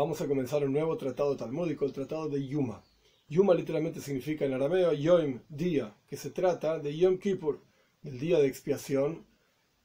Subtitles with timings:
[0.00, 2.82] vamos a comenzar un nuevo tratado talmúdico, el tratado de Yuma.
[3.28, 7.60] Yuma literalmente significa en arameo Yom, día, que se trata de Yom Kippur,
[8.02, 9.26] el día de expiación.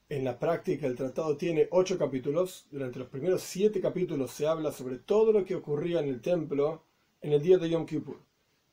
[0.07, 2.65] En la práctica el tratado tiene ocho capítulos.
[2.71, 6.83] Durante los primeros siete capítulos se habla sobre todo lo que ocurría en el templo
[7.19, 8.19] en el día de Yom Kippur.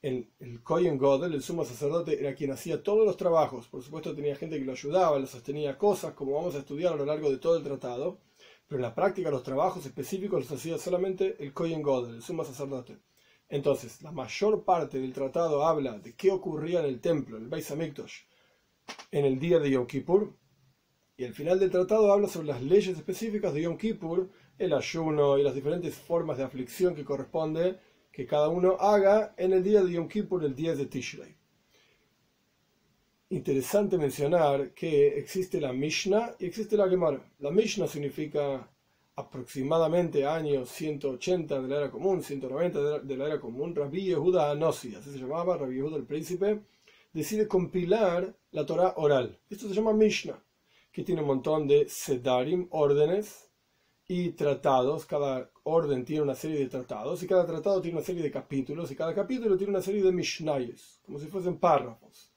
[0.00, 3.66] El, el Kohen Godel, el sumo sacerdote, era quien hacía todos los trabajos.
[3.66, 6.96] Por supuesto tenía gente que lo ayudaba, le sostenía cosas, como vamos a estudiar a
[6.96, 8.18] lo largo de todo el tratado
[8.66, 12.44] pero en la práctica los trabajos específicos los hacía solamente el Kohen Godel, el sumo
[12.44, 12.98] sacerdote.
[13.48, 17.70] Entonces, la mayor parte del tratado habla de qué ocurría en el templo, el Beis
[17.70, 18.20] Hamikdash,
[19.10, 20.34] en el día de Yom Kippur,
[21.16, 25.38] y el final del tratado habla sobre las leyes específicas de Yom Kippur, el ayuno
[25.38, 27.78] y las diferentes formas de aflicción que corresponde
[28.10, 31.41] que cada uno haga en el día de Yom Kippur, el día de Tishrei
[33.32, 37.18] interesante mencionar que existe la Mishnah y existe la Gemara.
[37.38, 38.68] La Mishnah significa
[39.16, 43.74] aproximadamente años 180 de la era común, 190 de la era común.
[43.74, 46.60] Rabbi Yehuda Anossi, así se llamaba, Rabbi Yehuda el príncipe,
[47.10, 49.38] decide compilar la Torah oral.
[49.48, 50.38] Esto se llama Mishnah,
[50.90, 53.50] que tiene un montón de sedarim, órdenes
[54.06, 55.06] y tratados.
[55.06, 58.90] Cada orden tiene una serie de tratados y cada tratado tiene una serie de capítulos
[58.90, 62.31] y cada capítulo tiene una serie de mishnayos, como si fuesen párrafos.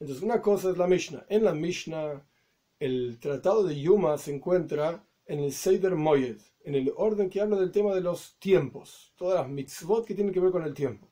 [0.00, 1.26] Entonces, una cosa es la Mishnah.
[1.28, 2.24] En la Mishnah,
[2.78, 7.56] el tratado de Yuma se encuentra en el Seider Moyed, en el orden que habla
[7.58, 11.08] del tema de los tiempos, todas las mitzvot que tienen que ver con el tiempo.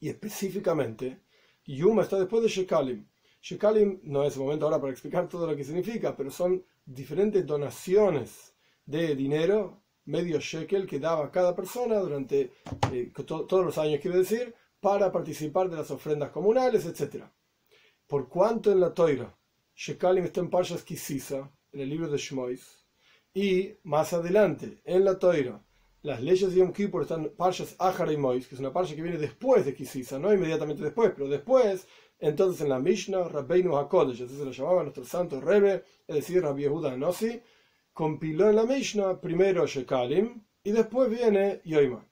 [0.00, 1.20] Y específicamente,
[1.64, 3.06] Yuma está después de Shekalim.
[3.40, 7.46] Shekalim no es el momento ahora para explicar todo lo que significa, pero son diferentes
[7.46, 12.52] donaciones de dinero, medio shekel, que daba cada persona durante
[12.92, 17.30] eh, todos los años, quiero decir, para participar de las ofrendas comunales, etcétera.
[18.08, 19.36] Por cuanto en la Toira,
[19.76, 22.86] Shekalim está en Parshas Kisisa, en el libro de Shmois,
[23.34, 25.62] y más adelante, en la Toira,
[26.00, 28.96] las leyes de Yom Kippur están en Parshas Ahara y Mois, que es una parsha
[28.96, 31.86] que viene después de Kisisa, no inmediatamente después, pero después,
[32.18, 36.42] entonces en la Mishnah, Rabbeinu HaKodesh, así se lo llamaba nuestro santo Rebe, es decir,
[36.42, 37.42] Rabbi Yehuda Anossi,
[37.92, 42.02] compiló en la Mishnah primero Shekalim y después viene Yoima.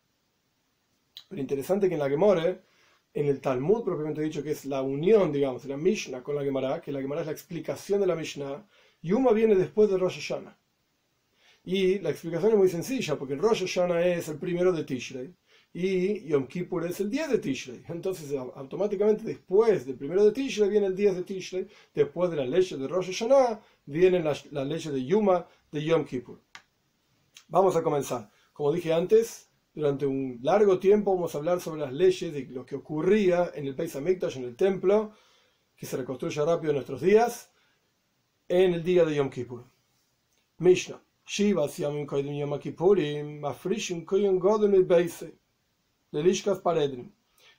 [1.27, 2.67] Pero interesante que en la Gemore
[3.17, 6.45] en el Talmud propiamente dicho, que es la unión, digamos, de la Mishnah con la
[6.45, 8.69] Gemara, que la Gemara es la explicación de la Mishnah,
[9.01, 10.55] Yuma viene después de Rosh Hashanah.
[11.65, 15.35] Y la explicación es muy sencilla, porque el Rosh Hashanah es el primero de Tishrei
[15.73, 17.83] y Yom Kippur es el 10 de Tishrei.
[17.89, 22.45] Entonces, automáticamente después del primero de Tishrei viene el 10 de Tishrei, después de la
[22.45, 26.39] ley de Rosh Hashanah viene la, la de Yuma de Yom Kippur.
[27.49, 28.31] Vamos a comenzar.
[28.53, 29.46] Como dije antes,
[29.77, 33.67] durante un largo tiempo vamos a hablar sobre las leyes de lo que ocurría en
[33.67, 35.13] el Beis Hamikdash, en el templo,
[35.77, 37.53] que se reconstruye rápido en nuestros días,
[38.49, 39.65] en el día de Yom Kippur.
[40.59, 40.99] Mishnah.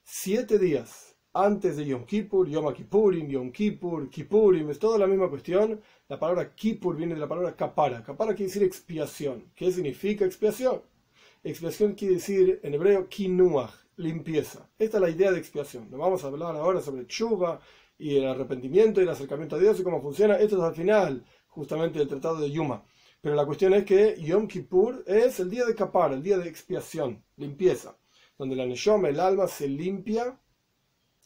[0.03, 5.29] Siete días antes de Yom Kippur, Yom Kippurim, Yom Kippur, Kippurim, es toda la misma
[5.29, 5.79] cuestión.
[6.07, 8.01] La palabra Kippur viene de la palabra kapara.
[8.01, 9.51] Kapara quiere decir expiación.
[9.53, 10.81] ¿Qué significa expiación?
[11.43, 14.69] Expiación quiere decir en hebreo kinuach, limpieza.
[14.77, 15.89] Esta es la idea de expiación.
[15.89, 17.59] Nos vamos a hablar ahora sobre chuva
[17.97, 20.35] y el arrepentimiento y el acercamiento a Dios y cómo funciona.
[20.35, 22.83] Esto es al final, justamente, del tratado de Yuma.
[23.21, 26.47] Pero la cuestión es que Yom Kippur es el día de capar, el día de
[26.47, 27.97] expiación, limpieza,
[28.37, 30.39] donde la Neshom, el alma, se limpia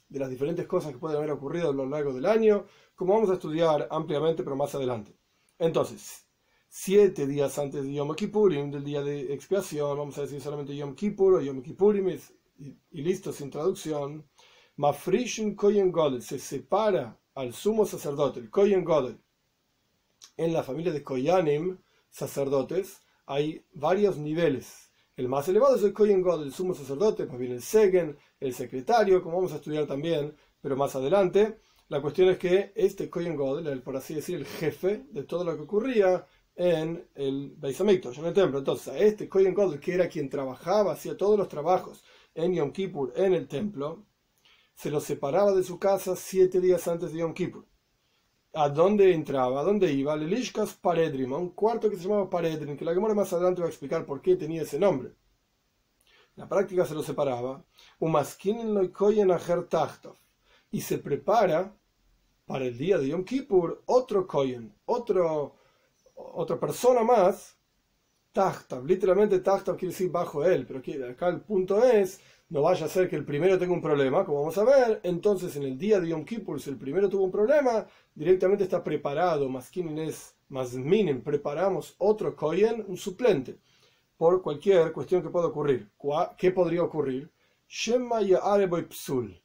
[0.08, 3.30] de las diferentes cosas que pueden haber ocurrido a lo largo del año, como vamos
[3.30, 5.16] a estudiar ampliamente, pero más adelante.
[5.60, 6.26] Entonces,
[6.74, 10.96] siete días antes de Yom Kippurim, del día de expiación, vamos a decir solamente Yom
[10.96, 12.18] Kippur o Yom Kippurim,
[12.58, 14.26] y, listo, sin traducción,
[14.78, 19.20] Mafrishim Koyen Godel, se separa al sumo sacerdote, el Koyen Godel.
[20.38, 21.78] En la familia de Koyanim,
[22.09, 24.94] sacerdotes, hay varios niveles.
[25.18, 28.53] El más elevado es el Koyen Godel, el sumo sacerdote, pues viene el Segen, el
[28.53, 31.59] secretario, como vamos a estudiar también, pero más adelante.
[31.90, 35.44] La cuestión es que este Koyen Godel, el, por así decir, el jefe de todo
[35.44, 36.26] lo que ocurría,
[36.61, 38.59] en el Beis Hamikdash, en el templo.
[38.59, 42.03] Entonces, este Kohen Gadol, que era quien trabajaba, hacía todos los trabajos
[42.35, 44.05] en Yom Kippur, en el templo,
[44.75, 47.66] se lo separaba de su casa siete días antes de Yom Kippur.
[48.53, 49.61] ¿A dónde entraba?
[49.61, 50.16] ¿A dónde iba?
[50.16, 53.66] Lelishkas Paredrim, a un cuarto que se llamaba Paredrim, que la Gemara más adelante va
[53.66, 55.16] a explicar por qué tenía ese nombre.
[56.35, 57.66] La práctica se lo separaba.
[60.72, 61.75] Y se prepara
[62.46, 65.55] para el día de Yom Kippur otro Kohen, otro
[66.34, 67.58] otra persona más,
[68.32, 70.79] Tachtav, literalmente Tachtav quiere decir bajo él, pero
[71.09, 74.40] acá el punto es, no vaya a ser que el primero tenga un problema, como
[74.40, 77.32] vamos a ver, entonces en el día de Yom Kippur, si el primero tuvo un
[77.32, 77.85] problema,
[78.16, 83.58] directamente está preparado, más es más minen, preparamos otro Koyen, un suplente.
[84.18, 85.90] por cualquier cuestión que pueda ocurrir.
[86.38, 87.32] ¿Qué podría ocurrir?
[87.68, 88.20] Shema
[88.91, 89.41] psul.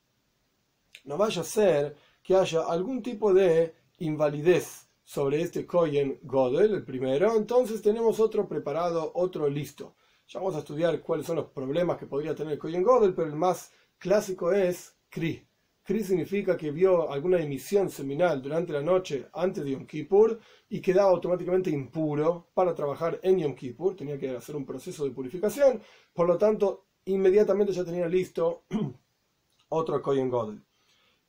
[1.04, 6.84] No vaya a ser que haya algún tipo de invalidez sobre este Koyen Godel, el
[6.84, 9.94] primero, entonces tenemos otro preparado, otro listo.
[10.26, 13.36] Ya vamos a estudiar cuáles son los problemas que podría tener Koyen Godel, pero el
[13.36, 15.46] más clásico es Kri.
[15.84, 20.80] Kri significa que vio alguna emisión seminal durante la noche antes de Yom Kippur y
[20.80, 23.94] quedaba automáticamente impuro para trabajar en Yom Kippur.
[23.94, 25.80] Tenía que hacer un proceso de purificación,
[26.12, 28.64] por lo tanto, inmediatamente ya tenía listo
[29.68, 30.64] otro Koyen Godel.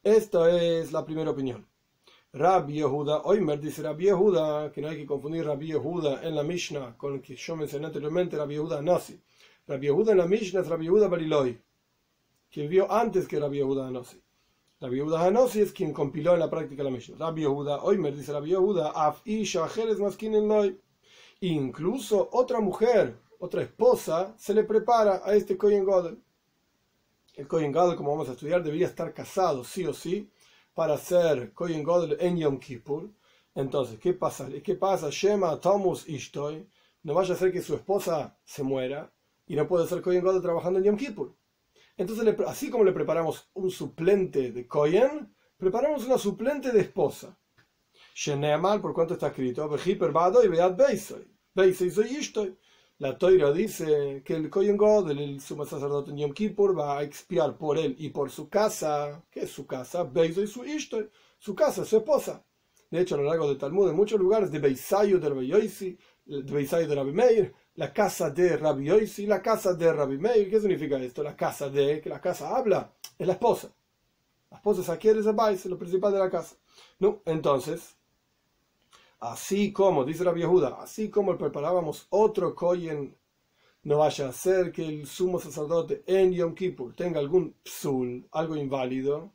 [0.01, 1.67] Esta es la primera opinión.
[2.37, 6.43] Rabbi Yehuda, Oimer dice Rabbi Yehuda, que no hay que confundir Rabbi Yehuda en la
[6.43, 9.19] Mishnah con el que yo mencioné anteriormente, Rabbi Yehuda Nasi.
[9.65, 11.59] Rabbi Yehuda en la Mishnah es Rabbi Yehuda Bariloi,
[12.51, 14.21] que vivió antes que Rabbi Yehuda Nasi.
[14.79, 17.17] Rabbi Yehuda Hanosi es quien compiló en la práctica la Mishnah.
[17.17, 20.79] Rabbi Yehuda, Oimer dice Rabbi Yehuda, Af Isha Jerez Maskin Loi.
[21.41, 26.21] Incluso otra mujer, otra esposa, se le prepara a este Kohen Godel.
[27.35, 30.29] El Kohen Godel, como vamos a estudiar, debería estar casado, sí o sí,
[30.77, 33.09] para ser Kohen Godel en Yom Kippur.
[33.55, 34.47] Entonces, ¿qué pasa?
[34.63, 35.09] ¿Qué pasa?
[35.09, 36.69] Shema Thomas Ishtoy.
[37.01, 39.11] No vaya a ser que su esposa se muera
[39.47, 41.35] y no puede ser Kohen Godel trabajando en Yom Kippur.
[41.97, 47.35] Entonces, así como le preparamos un suplente de Kohen, preparamos una suplente de esposa.
[48.13, 51.27] Sheneamal, por cuanto está escrito, y Beat Beisoy.
[51.73, 52.55] soy Ishtoy.
[52.99, 57.03] La Toira dice que el Kohen God, el sumo sacerdote en Yom Kippur, va a
[57.03, 59.23] expiar por él y por su casa.
[59.29, 60.03] ¿Qué es su casa?
[60.03, 61.07] Beiso y su Ishto.
[61.37, 62.43] Su casa, su esposa.
[62.89, 65.95] De hecho, a lo largo del Talmud, en muchos lugares, de Beisayo de Rabbi Yoisi,
[66.25, 70.49] de Beisayo de Rabbi Meir, la casa de Rabbi Yoisi, la casa de Rabbi Meir.
[70.49, 71.21] ¿Qué significa esto?
[71.21, 73.71] La casa de, que la casa habla, es la esposa.
[74.49, 76.55] La esposa adquiere ese es lo principal de la casa.
[76.99, 77.96] No, entonces,
[79.19, 83.17] Así como, dice la viejuda, así como preparábamos otro koyen,
[83.83, 88.55] no vaya a ser que el sumo sacerdote en Yom Kippur tenga algún psul, algo
[88.55, 89.33] inválido.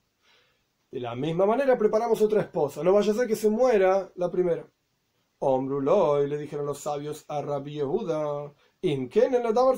[0.91, 4.31] De la misma manera preparamos otra esposa, no vaya a ser que se muera la
[4.31, 4.69] primera.
[5.39, 8.53] Omruloy, le dijeron los sabios a Rabbi Yehuda,
[8.83, 9.77] Imken en la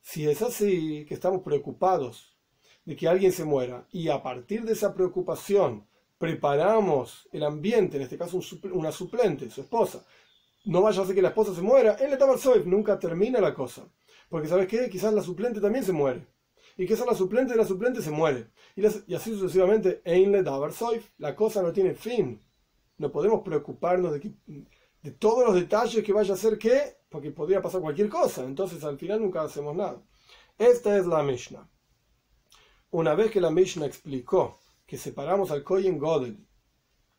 [0.00, 2.36] Si es así, que estamos preocupados
[2.84, 5.88] de que alguien se muera, y a partir de esa preocupación
[6.18, 8.40] preparamos el ambiente, en este caso
[8.72, 10.04] una suplente, su esposa,
[10.64, 13.54] no vaya a ser que la esposa se muera, él le Soif, nunca termina la
[13.54, 13.86] cosa.
[14.28, 14.88] Porque ¿sabes qué?
[14.88, 16.26] Quizás la suplente también se muere.
[16.76, 18.48] Y quizás la suplente de la suplente se muere.
[18.74, 22.40] Y, así sucesivamente, Ein le Soif, la cosa no tiene fin.
[22.98, 27.80] No podemos preocuparnos de, todos los detalles que vaya a ser qué, porque podría pasar
[27.80, 28.44] cualquier cosa.
[28.44, 30.02] Entonces al final nunca hacemos nada.
[30.58, 31.68] Esta es la Mishnah.
[32.90, 34.58] Una vez que la Mishnah explicó
[34.94, 36.38] que separamos al Kohen Godel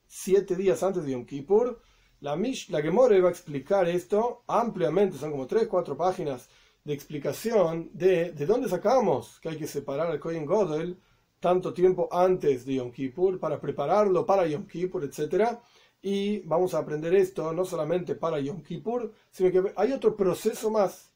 [0.07, 1.81] siete días antes de Yom Kippur,
[2.22, 6.48] la, Mish, la Gemore va a explicar esto ampliamente, son como tres, cuatro páginas
[6.86, 10.98] de explicación de de dónde sacamos que hay que separar al Kohen Godel
[11.42, 15.57] tanto tiempo antes de Yom Kippur para prepararlo para Yom Kippur, etc.
[16.01, 20.71] Y vamos a aprender esto no solamente para Yom Kippur, sino que hay otro proceso
[20.71, 21.13] más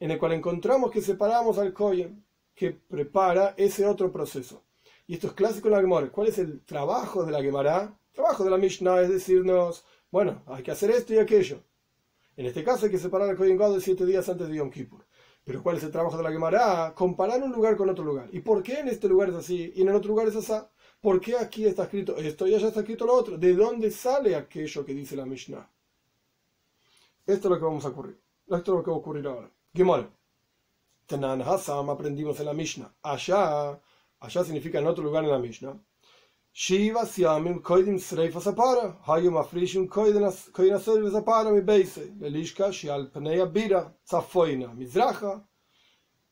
[0.00, 4.64] en el cual encontramos que separamos al Kohen que prepara ese otro proceso.
[5.10, 6.08] Y esto es clásico en la Gemara.
[6.08, 7.98] ¿Cuál es el trabajo de la Gemara?
[8.10, 11.64] El trabajo de la Mishnah es decirnos, bueno, hay que hacer esto y aquello.
[12.36, 15.04] En este caso hay que separar el Kohen de siete días antes de Yom Kippur.
[15.42, 16.94] Pero ¿cuál es el trabajo de la Gemara?
[16.94, 18.28] Comparar un lugar con otro lugar.
[18.30, 20.64] ¿Y por qué en este lugar es así y en el otro lugar es así?
[21.00, 23.36] ¿Por qué aquí está escrito esto y allá está escrito lo otro?
[23.36, 25.68] ¿De dónde sale aquello que dice la Mishnah?
[27.26, 28.16] Esto es lo que vamos a ocurrir.
[28.46, 29.50] Esto es lo que va a ocurrir ahora.
[29.74, 30.08] Gemara.
[31.04, 32.94] Tenan Hassam aprendimos en la Mishnah.
[33.02, 33.76] Allá
[34.20, 35.80] Allá significa en otro lugar en la Mishnah.
[36.52, 38.98] Shiva siamim koidim sreifas apara.
[39.06, 42.12] Hayu mafrishim koidim aservis apara mi beise.
[42.20, 43.94] Velishka shial pneia bira.
[44.06, 45.42] Zafoina mizracha.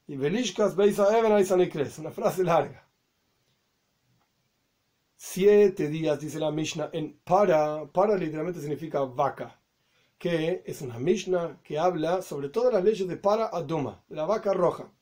[0.06, 1.98] Y velishkas beisa even aisanikres.
[1.98, 2.84] Una frase larga.
[5.16, 7.86] Siete días, dice la Mishnah, en para.
[7.86, 9.60] Para literalmente significa vaca.
[10.18, 14.52] Que es una Mishnah que habla sobre todas las leyes de para aduma, la vaca
[14.52, 14.92] roja.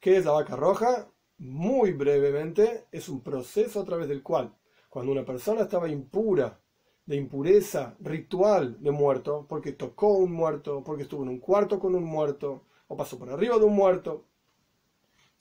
[0.00, 1.11] ¿Qué es la vaca roja?
[1.42, 4.54] Muy brevemente, es un proceso a través del cual,
[4.88, 6.60] cuando una persona estaba impura,
[7.04, 11.96] de impureza ritual de muerto, porque tocó un muerto, porque estuvo en un cuarto con
[11.96, 14.24] un muerto, o pasó por arriba de un muerto,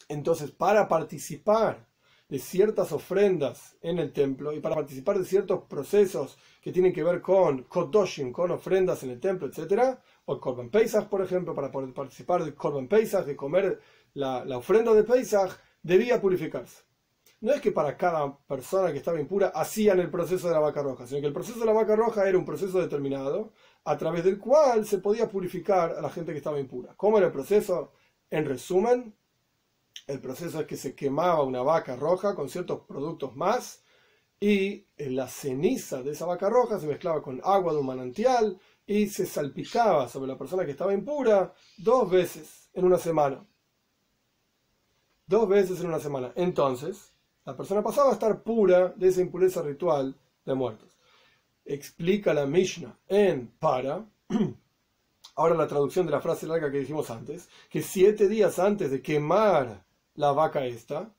[0.10, 1.88] entonces para participar
[2.28, 7.04] de ciertas ofrendas en el templo y para participar de ciertos procesos que tienen que
[7.04, 11.72] ver con Kodoshim, con ofrendas en el templo, etc., o Korban Pesach, por ejemplo, para
[11.72, 13.80] poder participar del Korban Pesach, de comer
[14.16, 15.52] la, la ofrenda de Pesach,
[15.84, 16.84] debía purificarse.
[17.42, 20.84] no es que para cada persona que estaba impura hacían el proceso de la vaca
[20.84, 24.24] roja, sino que el proceso de la vaca roja era un proceso determinado a través
[24.24, 26.94] del cual se podía purificar a la gente que estaba impura.
[26.98, 27.94] ¿Cómo era el proceso?
[28.30, 29.16] En resumen,
[30.08, 33.84] el proceso es que se quemaba una vaca roja con ciertos productos más
[34.40, 39.08] y la ceniza de esa vaca roja se mezclaba con agua de un manantial y
[39.08, 43.46] se salpicaba sobre la persona que estaba impura dos veces en una semana.
[45.32, 46.34] Dos veces en una semana.
[46.36, 47.14] Entonces,
[47.46, 50.14] la persona pasaba a estar pura de esa impureza ritual
[50.46, 50.98] de muertos.
[51.64, 54.06] Explica la Mishnah en para.
[55.36, 59.02] Ahora la traducción de la frase larga que dijimos antes, que siete días antes de
[59.02, 59.86] quemar
[60.16, 61.16] la vaca esta,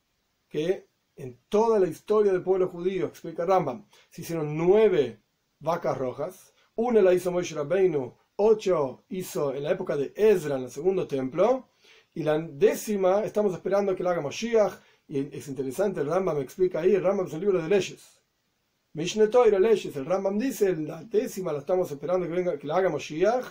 [0.46, 5.22] que en toda la historia del pueblo judío, explica Rambam, se hicieron nueve
[5.58, 10.64] vacas rojas, una la hizo Moshe Rabbeinu, ocho hizo en la época de Ezra en
[10.64, 11.71] el segundo templo,
[12.14, 14.74] y la décima estamos esperando que la haga Moshiach,
[15.08, 18.20] y es interesante, el Rambam me explica ahí, el Rambam es un libro de leyes.
[18.94, 22.76] Mishneh Torah leyes, el Rambam dice, la décima la estamos esperando que, venga, que la
[22.76, 23.46] haga Moshiach,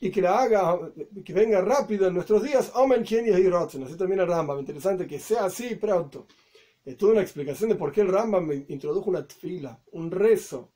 [0.00, 0.78] y que la haga,
[1.24, 5.18] que venga rápido en nuestros días, Omen Kien Yehirotzen, así termina el Rambam, interesante que
[5.18, 6.26] sea así pronto.
[6.84, 10.70] Es toda una explicación de por qué el Rambam introdujo una tfila, un rezo,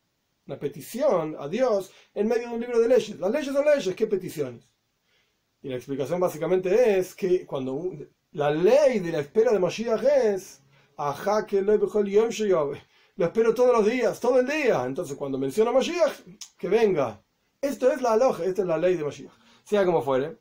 [0.47, 3.19] una petición a Dios en medio de un libro de leyes.
[3.19, 4.72] Las leyes son leyes, ¿qué peticiones?
[5.63, 7.93] Y la explicación básicamente es que cuando
[8.33, 10.61] la ley de la espera de Mashiach es,
[10.97, 14.85] ajá que lo espero todos los días, todo el día.
[14.85, 16.13] Entonces cuando menciona Mashiach,
[16.59, 17.23] que venga.
[17.61, 19.33] Esto es la aloja, esta es la ley de Mashiach.
[19.63, 20.37] Sea como fuere,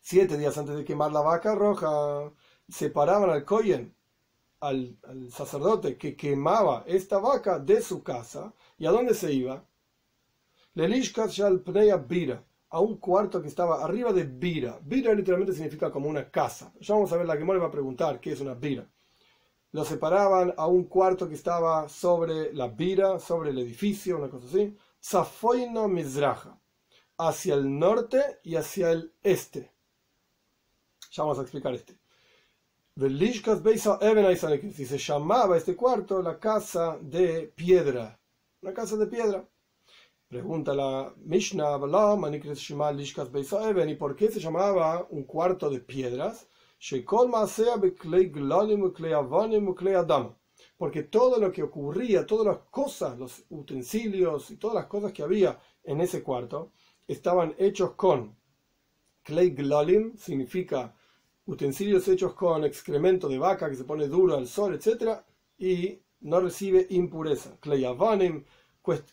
[0.00, 2.30] siete días antes de quemar la vaca roja,
[2.68, 3.96] separaban al Koyen,
[4.60, 4.96] al,
[5.30, 8.54] sacerdote que quemaba esta vaca de su casa.
[8.78, 9.64] ¿Y a dónde se iba?
[10.74, 12.44] Lelishkas Pneya Bira
[12.74, 14.80] a un cuarto que estaba arriba de Bira.
[14.82, 16.72] Bira literalmente significa como una casa.
[16.80, 18.84] Ya vamos a ver, la que le va a preguntar qué es una Bira.
[19.70, 24.48] Lo separaban a un cuarto que estaba sobre la Bira, sobre el edificio, una cosa
[24.48, 24.76] así.
[25.00, 26.58] Zafoino Mizraja,
[27.16, 29.70] hacia el norte y hacia el este.
[31.12, 31.96] Ya vamos a explicar este.
[34.72, 38.18] Si se llamaba este cuarto la casa de piedra.
[38.62, 39.44] Una casa de piedra.
[40.34, 41.78] Pregunta la Mishnah,
[43.86, 46.48] ¿y por qué se llamaba un cuarto de piedras?
[50.76, 55.22] Porque todo lo que ocurría, todas las cosas, los utensilios y todas las cosas que
[55.22, 56.72] había en ese cuarto,
[57.06, 58.36] estaban hechos con
[59.22, 60.96] clay glolim, significa
[61.46, 65.20] utensilios hechos con excremento de vaca que se pone duro al sol, etc.
[65.56, 67.56] Y no recibe impureza.
[67.60, 68.44] Clay avanim,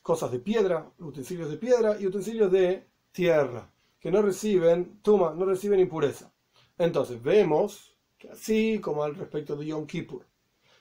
[0.02, 5.46] cosas de piedra, utensilios de piedra y utensilios de tierra, que no reciben tuma, no
[5.46, 6.32] reciben impureza.
[6.78, 10.26] Entonces vemos que así como al respecto de Yom Kippur,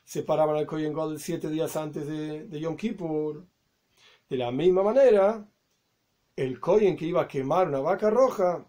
[0.04, 3.46] separaban al Kohen Gadol siete días antes de, de, Yom Kippur,
[4.28, 5.46] de la misma manera,
[6.34, 8.66] el Kohen que iba a quemar una vaca roja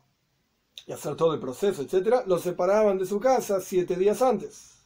[0.86, 4.84] y hacer todo el proceso, etc., lo separaban de su casa siete días antes.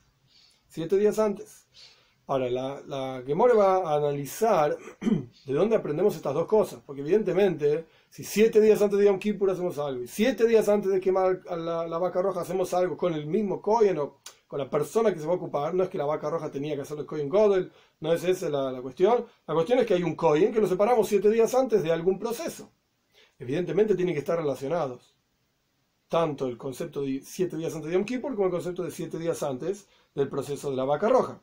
[0.69, 1.64] Siete días antes.
[2.27, 4.75] Ahora, la, la Gemore va a analizar
[5.45, 9.51] de dónde aprendemos estas dos cosas, porque evidentemente, si siete días antes de Yom Kippur
[9.51, 13.27] hacemos algo, y siete días antes de quemar la, vaca roja hacemos algo con el
[13.27, 16.05] mismo Kohen o con la persona que se va a ocupar, no es que la
[16.05, 19.79] vaca roja tenía que hacer el Kohen Godel, no es esa la, cuestión, la cuestión
[19.79, 22.71] es que hay un Kohen que lo separamos siete días antes de algún proceso.
[23.37, 25.13] Evidentemente tienen que estar relacionados,
[26.07, 29.19] tanto el concepto de siete días antes de Yom Kippur como el concepto de siete
[29.19, 31.39] días antes del proceso de la vaca roja.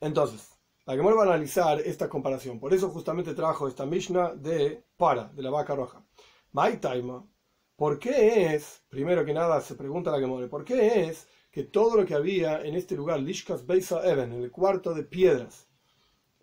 [0.00, 2.60] Entonces, la que va a analizar esta comparación.
[2.60, 6.04] Por eso justamente trajo esta Mishnah de para, de la vaca roja.
[6.80, 7.26] Taima,
[7.74, 11.96] ¿por qué es, primero que nada se pregunta la Gemore, ¿por qué es que todo
[11.96, 15.68] lo que había en este lugar, Lishkas Beisa Even, en el cuarto de piedras,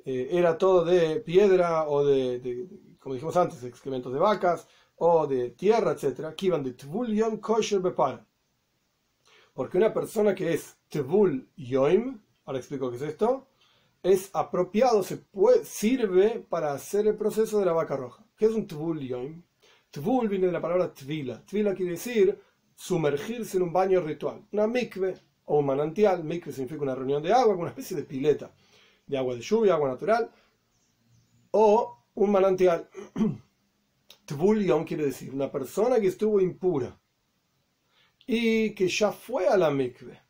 [0.05, 2.67] eh, era todo de piedra o de,
[2.99, 7.37] como dijimos antes, excrementos de vacas o de tierra, etcétera, que iban de Tvul Yom
[7.37, 8.25] Kosher Bepara?
[9.53, 13.47] Porque una persona que es Tvul Yom, ahora explico qué es esto,
[14.01, 18.25] es apropiado, se puede, sirve para hacer el proceso de la vaca roja.
[18.37, 19.43] ¿Qué es un tvul yoim?
[19.91, 21.45] Tvul viene de la palabra tvila.
[21.45, 22.37] Tvila quiere decir
[22.75, 24.45] sumergirse en un baño ritual.
[24.51, 26.23] Una mikve o un manantial.
[26.23, 28.53] Mikve significa una reunión de agua, una especie de pileta
[29.05, 30.31] de agua de lluvia, agua natural.
[31.51, 32.89] O un manantial.
[34.25, 36.99] Tvul yom quiere decir una persona que estuvo impura
[38.25, 40.22] y que ya fue a la mikve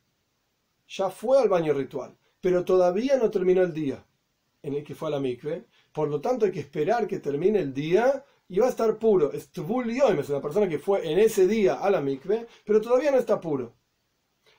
[0.93, 4.05] ya fue al baño ritual, pero todavía no terminó el día
[4.61, 7.59] en el que fue a la mikve, por lo tanto hay que esperar que termine
[7.59, 9.31] el día y va a estar puro.
[9.31, 13.17] Es es una persona que fue en ese día a la mikve, pero todavía no
[13.17, 13.73] está puro.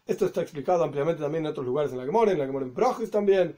[0.04, 2.74] Esto está explicado ampliamente también en otros lugares en la Gemora, en la Gemora en
[2.74, 3.56] Brojis también.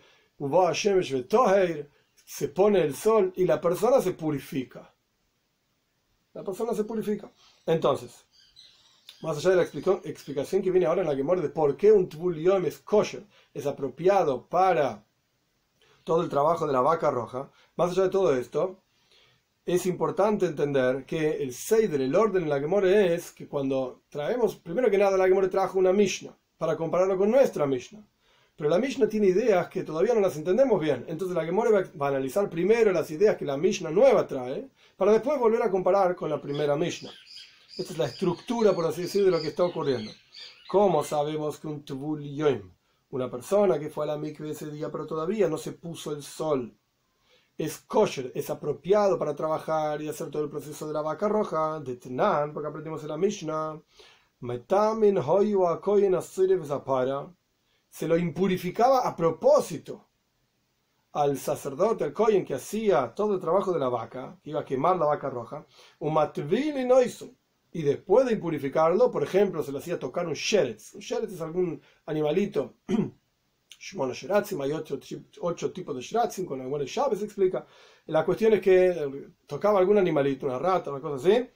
[2.24, 4.94] Se pone el sol y la persona se purifica.
[6.34, 7.32] La persona se purifica.
[7.64, 8.25] Entonces,
[9.22, 12.08] más allá de la explicación que viene ahora en la Gemora de por qué un
[12.08, 15.04] Tvul es kosher, es apropiado para
[16.04, 18.80] todo el trabajo de la vaca roja, más allá de todo esto,
[19.66, 24.54] es importante entender que el Seider, el orden en la Gemore es que cuando traemos,
[24.54, 28.06] primero que nada la Gemore trajo una Mishnah para compararlo con nuestra Mishnah.
[28.54, 31.04] Pero la Mishnah tiene ideas que todavía no las entendemos bien.
[31.08, 35.12] Entonces la Gemore va, a analizar primero las ideas que la Mishnah nueva trae para
[35.12, 37.10] después volver a comparar con la primera Mishnah.
[37.76, 40.10] Esta es la estructura, por así decir, de lo que está ocurriendo.
[40.66, 42.72] ¿Cómo sabemos que un Tvul Yoim,
[43.10, 46.22] una persona que fue a la mikve ese día pero todavía no se puso el
[46.22, 46.74] sol,
[47.58, 51.78] es kosher, es apropiado para trabajar y hacer todo el proceso de la vaca roja,
[51.80, 53.78] de Tenan, porque aprendimos en la Mishnah,
[57.90, 60.08] se lo impurificaba a propósito
[61.12, 64.64] al sacerdote, al Kohen que hacía todo el trabajo de la vaca, que iba a
[64.64, 65.66] quemar la vaca roja,
[65.98, 67.34] un no hizo.
[67.76, 70.94] Y después de impurificarlo, por ejemplo, se le hacía tocar un sheretz.
[70.94, 72.76] Un sheretz es algún animalito
[73.78, 77.66] Shimon Shiratzim, hay ocho, tipos de Shiratzim, con algunos llaves se explica.
[78.06, 81.50] La cuestión es que eh, tocaba algún animalito, una rata, una cosa así,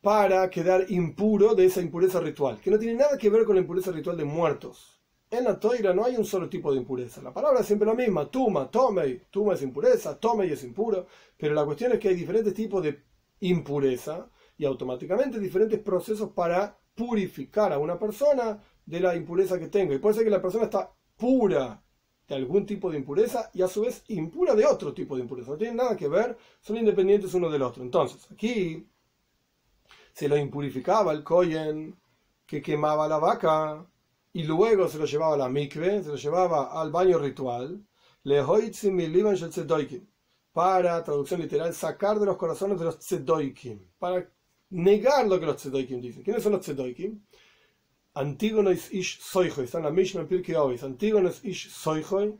[0.00, 3.60] para quedar impuro de esa impureza ritual, que no tiene nada que ver con la
[3.60, 5.00] impureza ritual de muertos.
[5.30, 7.22] En la toira no hay un solo tipo de impureza.
[7.22, 9.22] La palabra es siempre la misma, tuma, tomei.
[9.30, 11.06] Tuma es impureza, tomei es impuro.
[11.36, 13.00] Pero la cuestión es que hay diferentes tipos de
[13.38, 14.28] impureza
[14.58, 19.94] y automáticamente diferentes procesos para purificar a una persona de la impureza que tenga.
[19.94, 21.82] Y puede ser que la persona está pura
[22.26, 25.52] de algún tipo de impureza y a su vez impura de otro tipo de impureza.
[25.52, 27.82] No tienen nada que ver, son independientes uno del otro.
[27.82, 28.86] Entonces, aquí
[30.12, 31.96] se lo impurificaba el kohen
[32.44, 33.86] que quemaba la vaca
[34.32, 37.86] y luego se lo llevaba a la mikve, se lo llevaba al baño ritual,
[40.52, 44.28] para, traducción literal, sacar de los corazones de los tzedoikim, para
[44.70, 46.22] negar lo que los tzedoikim dicen.
[46.22, 47.20] ¿Quiénes son los tzedoikim?
[48.14, 50.82] Antígonos Ish Soijoy, está en la Mishnah Pirkei Ovis.
[50.82, 52.38] Antígonos Ish Soijoy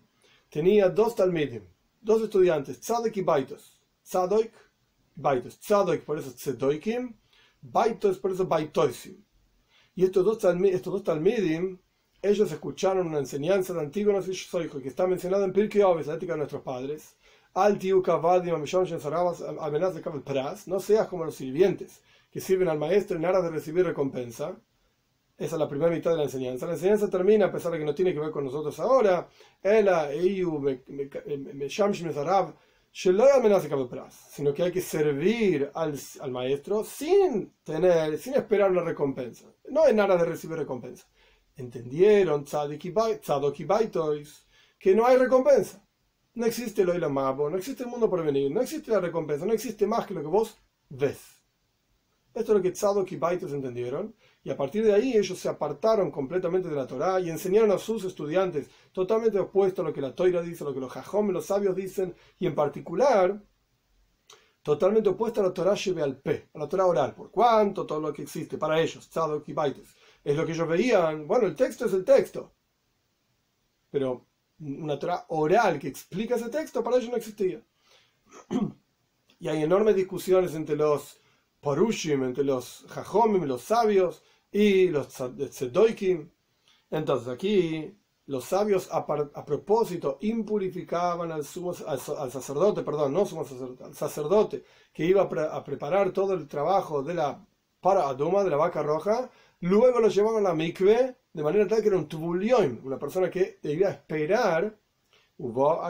[0.50, 1.62] tenía dos talmidim,
[2.00, 3.80] dos estudiantes, Tzadok y Baitos.
[4.04, 4.50] Tzadok,
[5.14, 5.58] Baitos.
[5.60, 7.14] Tzadok por eso Tzedoikim,
[7.62, 9.24] Baitos por eso Baitoisim.
[9.94, 11.78] Y estos dos, estos dos talmidim,
[12.20, 16.14] ellos escucharon una enseñanza de Antígonos Ish Soijoy que está mencionada en Pirkei Ovis, la
[16.14, 17.14] ética de nuestros padres.
[17.54, 22.00] Al tiu kavadim amishon shensarabas amenaz de pras, no seas como los sirvientes
[22.38, 24.56] que sirven al maestro en aras de recibir recompensa
[25.38, 26.66] esa es la primera mitad de la enseñanza.
[26.66, 29.28] La enseñanza termina, a pesar de que no tiene que ver con nosotros ahora,
[34.30, 39.46] sino que hay que servir al, al, maestro sin tener, sin esperar una recompensa.
[39.68, 41.06] No es nada de recibir recompensa.
[41.54, 42.44] Entendieron
[44.80, 45.86] que no hay recompensa.
[46.34, 49.46] No existe el oílo mabo, no existe el mundo por venir, no existe la recompensa,
[49.46, 51.37] no existe más que lo que vos ves.
[52.38, 54.14] Esto es lo que Tzadok y Baitos entendieron.
[54.44, 57.78] Y a partir de ahí ellos se apartaron completamente de la Torá y enseñaron a
[57.78, 61.30] sus estudiantes totalmente opuesto a lo que la Torah dice, a lo que los Jajom,
[61.30, 63.42] los sabios dicen, y en particular
[64.62, 68.00] totalmente opuesto a la Torah lleve al P, a la Torah oral, por cuanto todo
[68.00, 71.56] lo que existe para ellos, Tzadok y Baitos, es lo que ellos veían, bueno, el
[71.56, 72.52] texto es el texto,
[73.90, 74.26] pero
[74.60, 77.60] una Torah oral que explica ese texto para ellos no existía.
[79.40, 81.18] y hay enormes discusiones entre los
[81.60, 86.30] Porushim, entre los Jajomim, los sabios, y los Tzedoikim.
[86.90, 87.94] Entonces aquí
[88.26, 91.98] los sabios a, propósito impurificaban al, sumo, al,
[92.30, 97.14] sacerdote, perdón, no sumo sacerdote, al sacerdote que iba a, preparar todo el trabajo de
[97.14, 97.44] la
[97.80, 101.80] para Aduma, de la vaca roja, luego lo llevaban a la mikve, de manera tal
[101.80, 104.76] que era un tubulión, una persona que debía esperar,
[105.38, 105.80] hubo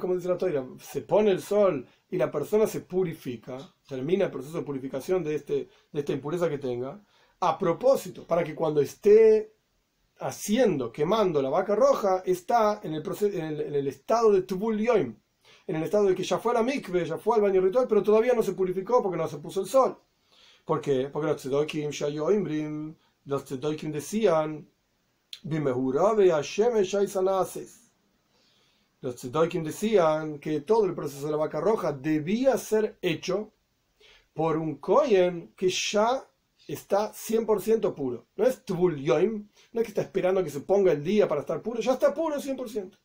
[0.00, 4.30] como dice la Torah, se pone el sol y la persona se purifica, termina el
[4.30, 7.00] proceso de purificación de, este, de esta impureza que tenga,
[7.40, 9.54] a propósito, para que cuando esté
[10.20, 15.16] haciendo, quemando la vaca roja, está en el, en el, estado de Tubul Yoim,
[15.66, 17.86] en el estado de que ya fue a la mikve, ya fue al baño ritual,
[17.88, 19.96] pero todavía no se purificó porque no se puso el sol.
[20.64, 21.08] ¿Por qué?
[21.12, 21.90] Porque los tzedokim
[23.24, 24.68] los tzedokim decían,
[29.00, 33.52] los tzedokim decían que todo el proceso de la vaca roja debía ser hecho
[34.34, 36.28] por un kohen que ya
[36.66, 38.26] está 100% puro.
[38.36, 41.40] No es Tvul Yoim, no es que está esperando que se ponga el día para
[41.40, 42.98] estar puro, ya está puro 100%.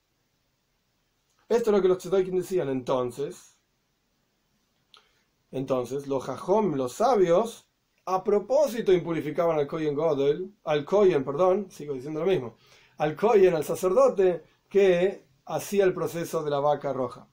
[1.50, 3.58] Esto es lo que los Tzedokim decían entonces.
[5.52, 7.68] Entonces, los Jajom, los sabios,
[8.06, 12.56] a propósito impurificaban al Kohen Godel, al Kohen, perdón, sigo diciendo lo mismo,
[12.98, 17.28] al Kohen, al sacerdote, que hacía el proceso de la vaca roja.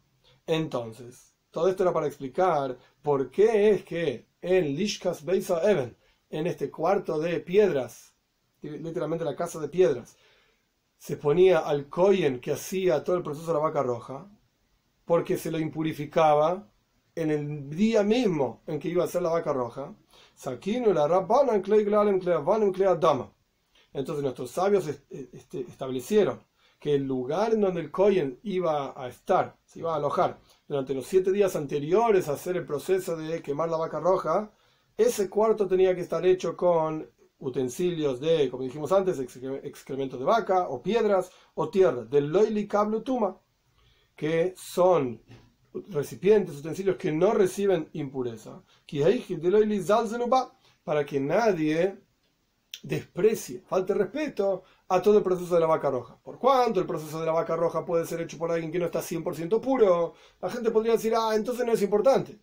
[0.46, 5.96] Entonces, todo esto era para explicar por qué es que en Lishkas Beisa Even,
[6.30, 8.14] en este cuarto de piedras,
[8.62, 10.16] literalmente la casa de piedras,
[10.96, 14.30] se ponía al Kohen que hacía todo el proceso de la vaca roja,
[15.04, 16.68] porque se lo impurificaba
[17.14, 19.94] en el día mismo en que iba a ser la vaca roja.
[23.92, 26.40] Entonces nuestros sabios este, establecieron
[26.80, 30.94] que el lugar en donde el Kohen iba a estar, se iba a alojar durante
[30.94, 34.50] los siete días anteriores a hacer el proceso de quemar la vaca roja,
[34.96, 40.68] ese cuarto tenía que estar hecho con utensilios de, como dijimos antes, excrementos de vaca
[40.68, 42.66] o piedras o tierra, del loili
[43.04, 43.38] tuma,
[44.16, 45.22] que son
[45.88, 48.62] recipientes, utensilios que no reciben impureza,
[50.84, 51.98] para que nadie
[52.82, 56.18] desprecie, falte respeto a todo el proceso de la vaca roja.
[56.22, 58.86] Por cuanto el proceso de la vaca roja puede ser hecho por alguien que no
[58.86, 62.38] está 100% puro, la gente podría decir, ah, entonces no es importante.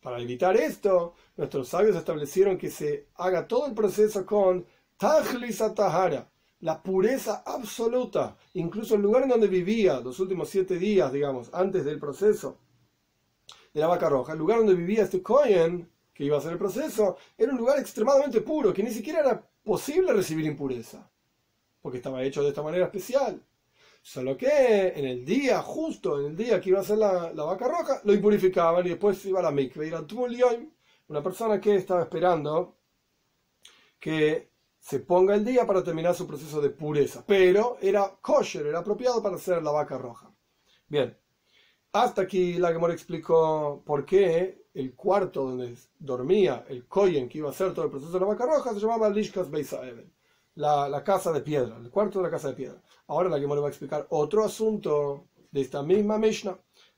[0.00, 4.66] para evitar esto, nuestros sabios establecieron que se haga todo el proceso con
[4.96, 11.12] Tajlisa Tahara, la pureza absoluta, incluso el lugar en donde vivía los últimos siete días,
[11.12, 12.58] digamos, antes del proceso
[13.72, 15.88] de la vaca roja, el lugar donde vivía este Cohen,
[16.18, 19.40] que iba a hacer el proceso, era un lugar extremadamente puro, que ni siquiera era
[19.62, 21.08] posible recibir impureza,
[21.80, 23.40] porque estaba hecho de esta manera especial.
[24.02, 27.68] Solo que en el día, justo en el día que iba a ser la, vaca
[27.68, 29.94] roja, lo impurificaban y después iba a la mikve, ir
[31.06, 32.78] una persona que estaba esperando
[34.00, 37.22] que se ponga el día para terminar su proceso de pureza.
[37.24, 40.34] Pero era kosher, era apropiado para hacer la vaca roja.
[40.88, 41.16] Bien,
[41.92, 47.48] hasta aquí la Gemora explicó por qué el cuarto donde dormía el Koyen que iba
[47.48, 50.12] a hacer todo el proceso de la vaca roja se llamaba Lishkas Beisaeben,
[50.54, 52.80] la, la casa de piedra, el cuarto de la casa de piedra.
[53.08, 56.56] Ahora la Gemora va a explicar otro asunto de esta misma Mishnah.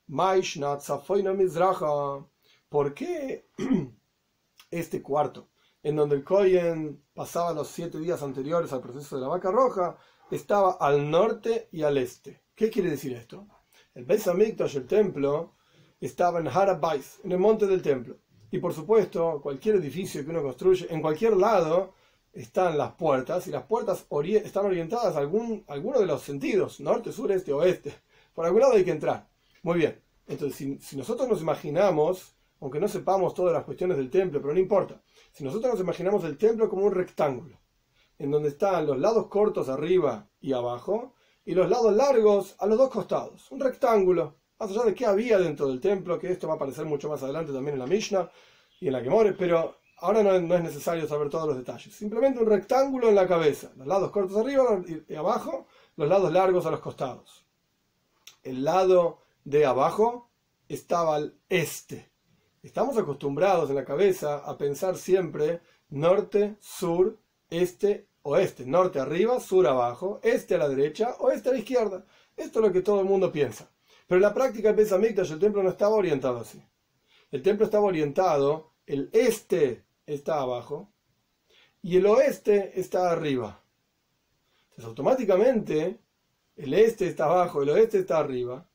[0.09, 2.23] Maishna Tzafoina Mizraha.
[2.69, 3.47] ¿Por qué
[4.69, 5.47] este cuarto
[5.81, 9.97] en donde el Kohen pasaba los siete días anteriores al proceso de la vaca roja,
[10.29, 12.43] estaba al norte y al este.
[12.53, 13.47] ¿Qué quiere decir esto?
[13.95, 15.55] El Beis Hamikdash, el templo,
[16.07, 18.17] estaba en Harabais, en el monte del templo.
[18.49, 21.93] Y por supuesto, cualquier edificio que uno construye, en cualquier lado,
[22.33, 24.05] están las puertas, y las puertas
[24.43, 27.93] están orientadas a algún, alguno de los sentidos, norte, sur, este, oeste.
[28.33, 29.27] Por algún lado hay que entrar.
[29.63, 30.01] Muy bien.
[30.27, 34.59] Entonces, si nosotros nos imaginamos, aunque no sepamos todas las cuestiones del templo, pero no
[34.59, 37.59] importa, si nosotros nos imaginamos el templo como un rectángulo,
[38.17, 42.77] en donde están los lados cortos arriba y abajo, y los lados largos a los
[42.77, 46.53] dos costados, un rectángulo, más allá de qué había dentro del templo, que esto va
[46.53, 48.29] a aparecer mucho más adelante también en la Mishnah
[48.79, 52.45] y en la Gemore, pero ahora no, es necesario saber todos los detalles, simplemente un
[52.47, 56.79] rectángulo en la cabeza, los lados cortos arriba y abajo, los lados largos a los
[56.79, 57.43] costados.
[58.43, 60.29] El lado de abajo
[60.67, 62.11] estaba al este,
[62.63, 67.17] Estamos acostumbrados en la cabeza a pensar siempre norte, sur,
[67.49, 68.67] este, oeste.
[68.67, 72.05] Norte arriba, sur abajo, este a la derecha, oeste a la izquierda.
[72.37, 73.71] Esto es lo que todo el mundo piensa.
[74.11, 76.61] Pero en la práctica el el templo no estaba orientado así.
[77.31, 80.91] El templo estaba orientado, el este está abajo
[81.81, 83.63] y el oeste está arriba.
[84.63, 86.01] Entonces automáticamente
[86.57, 88.67] el este está abajo, el oeste está arriba.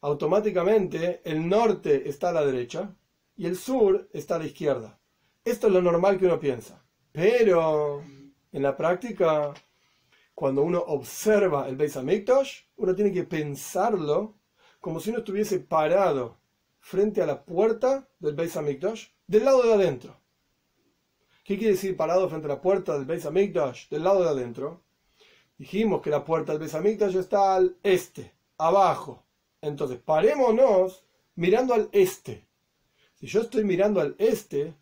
[0.00, 2.96] Automáticamente el norte está a la derecha
[3.36, 4.98] y el sur está a la izquierda.
[5.44, 6.84] Esto es lo normal que uno piensa.
[7.12, 8.02] Pero
[8.50, 9.54] en la práctica,
[10.34, 14.40] cuando uno observa el Beis Hamikdash, uno tiene que pensarlo
[14.84, 16.36] como si uno estuviese parado
[16.78, 20.14] frente a la puerta del Beis Hamikdash del lado de adentro.
[21.42, 24.82] ¿Qué quiere decir parado frente a la puerta del Beis Hamikdash del lado de adentro?
[25.56, 29.24] Dijimos que la puerta del Beis Hamikdash está al este, abajo.
[29.62, 31.02] Entonces, parémonos
[31.34, 32.46] mirando al este.
[33.14, 34.74] Si yo estoy mirando al este,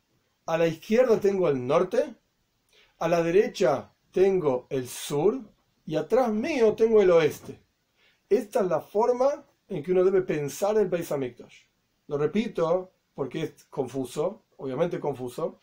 [0.46, 2.16] a la izquierda tengo el norte,
[2.98, 5.38] a la derecha tengo el sur
[5.86, 7.60] y atrás mío tengo el oeste.
[8.28, 9.44] Esta es la forma
[9.76, 11.12] en que uno debe pensar el Beis.
[12.08, 15.58] Lo repito porque es confuso, obviamente confuso,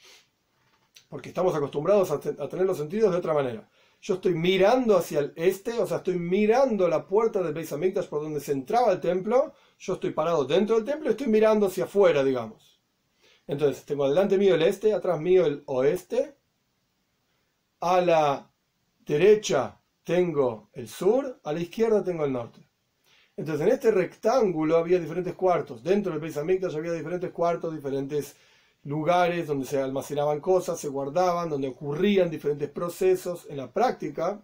[1.09, 3.69] porque estamos acostumbrados a, tener los sentidos de otra manera.
[4.01, 7.73] Yo estoy mirando hacia el este, o sea, estoy mirando la puerta del Beis
[8.07, 9.53] por donde se entraba el templo.
[9.77, 12.79] Yo estoy parado dentro del templo y estoy mirando hacia afuera, digamos.
[13.47, 16.35] Entonces, tengo adelante mío el este, atrás mío el oeste.
[17.81, 18.51] A la
[18.99, 22.68] derecha tengo el sur, a la izquierda tengo el norte.
[23.39, 25.81] Entonces, en este rectángulo había diferentes cuartos.
[25.81, 28.35] Dentro del Beis había diferentes cuartos, diferentes
[28.83, 33.47] lugares donde se almacenaban cosas, se guardaban, donde ocurrían diferentes procesos.
[33.49, 34.43] En la práctica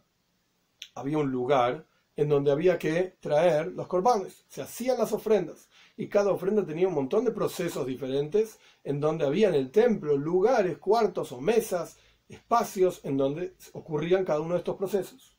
[0.94, 6.08] había un lugar en donde había que traer los corbanes, se hacían las ofrendas y
[6.08, 10.78] cada ofrenda tenía un montón de procesos diferentes en donde había en el templo lugares,
[10.78, 11.98] cuartos o mesas,
[12.30, 15.38] espacios en donde ocurrían cada uno de estos procesos.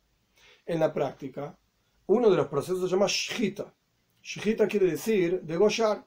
[0.66, 1.57] En la práctica,
[2.07, 3.73] uno de los procesos se llama shita.
[4.23, 6.05] Shita quiere decir degollar.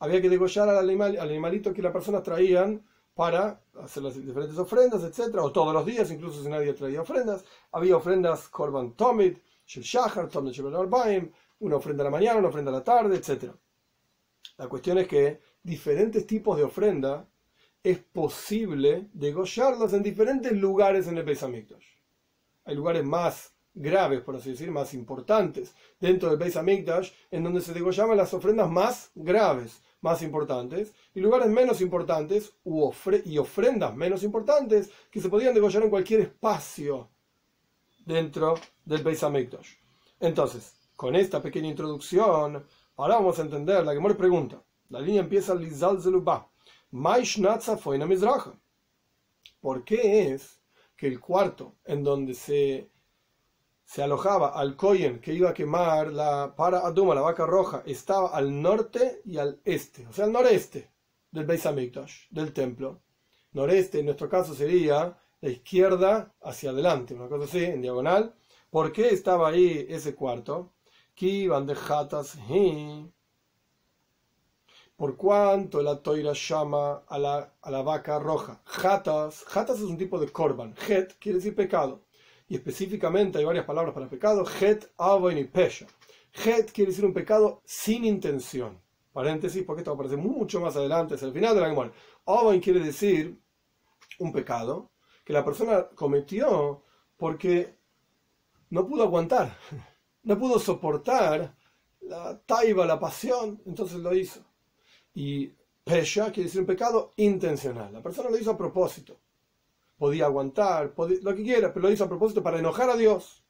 [0.00, 0.88] Había que degollar al
[1.20, 5.36] animalito que las personas traían para hacer las diferentes ofrendas, etc.
[5.38, 7.44] O todos los días, incluso si nadie traía ofrendas.
[7.72, 12.70] Había ofrendas Korban Tomit, Shel Shachar, Tomit Shel una ofrenda a la mañana, una ofrenda
[12.70, 13.52] a la tarde, etc.
[14.56, 17.26] La cuestión es que diferentes tipos de ofrenda
[17.82, 24.50] es posible degollarlos en diferentes lugares en el Beis Hay lugares más graves, por así
[24.50, 29.80] decir, más importantes dentro del Beis Hamikdash, en donde se degollaban las ofrendas más graves,
[30.00, 32.52] más importantes, y lugares menos importantes
[33.24, 37.08] y ofrendas menos importantes que se podían degollar en cualquier espacio
[38.04, 39.74] dentro del Beis Hamikdash.
[40.20, 42.64] Entonces, con esta pequeña introducción,
[42.96, 44.62] ahora vamos a entender la que me pregunta.
[44.88, 46.48] La línea empieza Lizal Zelubá.
[49.60, 50.60] ¿Por qué es
[50.96, 52.90] que el cuarto en donde se,
[53.88, 58.28] se alojaba al Koyen que iba a quemar la para Aduma, la vaca roja, estaba
[58.28, 60.90] al norte y al este, o sea, al noreste
[61.30, 63.00] del Beis Hamikdash, del templo?
[63.52, 68.34] Noreste, en nuestro caso, sería la izquierda hacia adelante, una cosa así, en diagonal.
[68.68, 70.74] ¿Por qué estaba ahí ese cuarto?
[74.96, 78.60] Por cuanto la toira llama a la, a la vaca roja.
[78.66, 80.74] Jatas, jatas es un tipo de korban.
[80.86, 82.02] Het quiere decir pecado.
[82.48, 84.44] Y específicamente hay varias palabras para pecado.
[84.60, 85.86] Het, avoin y pesha.
[86.32, 88.80] Het quiere decir un pecado sin intención.
[89.12, 91.92] Paréntesis, porque esto va a aparecer mucho más adelante, es el final de la Gemara.
[92.26, 93.38] Avoin quiere decir
[94.18, 94.90] un pecado
[95.24, 96.84] que la persona cometió
[97.16, 97.78] porque
[98.70, 99.56] no pudo aguantar
[100.22, 101.56] no pudo soportar
[102.00, 104.40] la taiba, la pasión, entonces lo hizo.
[105.14, 105.48] Y
[105.84, 107.92] pesha quiere decir un pecado intencional.
[107.92, 109.18] La persona lo hizo a propósito.
[109.98, 113.44] Podía aguantar, lo que quiera, pero lo hizo a propósito para enojar a Dios.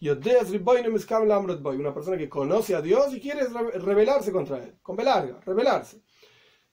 [0.00, 6.02] Una persona que conoce a Dios y quiere rebelarse contra él, con velarga, rebelarse.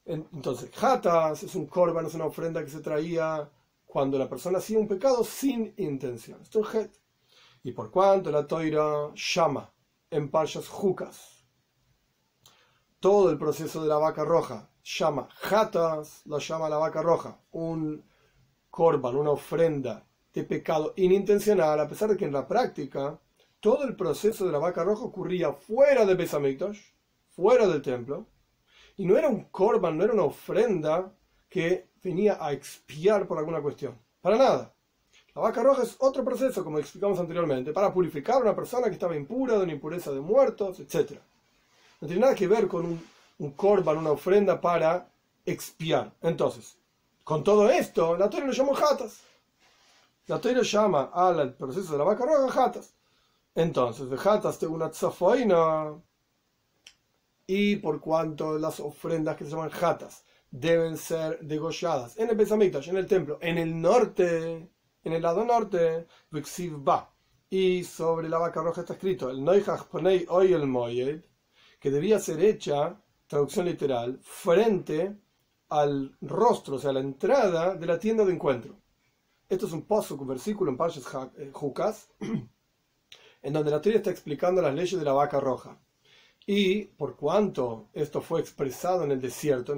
[0.05, 3.47] Entonces, jatas es un korban, es una ofrenda que se traía
[3.85, 6.41] cuando la persona hacía un pecado sin intención.
[6.41, 6.91] Esto es het.
[7.61, 9.71] Y por cuanto la toira llama
[10.09, 11.39] en Parshas Jucas
[12.99, 18.03] todo el proceso de la vaca roja llama jatas, lo llama la vaca roja, un
[18.69, 23.19] korban, una ofrenda de pecado inintencional, a pesar de que en la práctica
[23.59, 26.79] todo el proceso de la vaca roja ocurría fuera de Besamiktosh,
[27.29, 28.25] fuera del templo,
[28.97, 31.11] y no era un korban, no era una ofrenda
[31.49, 34.73] que venía a expiar por alguna cuestión, para nada.
[35.35, 38.93] La vaca roja es otro proceso, como explicamos anteriormente, para purificar a una persona que
[38.93, 41.19] estaba impura de una impureza de muertos, etc.
[42.01, 43.01] No tiene nada que ver con un,
[43.39, 45.07] un korban, una ofrenda para
[45.45, 46.11] expiar.
[46.21, 46.78] Entonces,
[47.23, 49.21] con todo esto, la Torah lo llamó jatas.
[50.27, 52.93] La Torah llama al proceso de la vaca roja jatas.
[53.55, 55.93] Entonces, de jatas de una tzafoina.
[57.47, 62.89] Y por cuanto las ofrendas que se llaman jatas deben ser degolladas en el Besamikdash,
[62.89, 64.69] en el templo, en el norte
[65.03, 66.07] en el lado norte,
[66.77, 67.13] ba.
[67.49, 71.21] Y sobre la vaca roja está escrito el Noijach Ponei el Moyed,
[71.79, 75.17] que debía ser hecha, traducción literal, frente
[75.69, 78.75] al rostro, o sea, la entrada de la tienda de encuentro.
[79.47, 81.05] Esto es un pozo, un versículo en Parshas
[81.51, 82.09] Jukas,
[83.41, 85.79] en donde la teoría está explicando las leyes de la vaca roja.
[86.45, 89.75] Y por cuanto esto fue expresado en el desierto,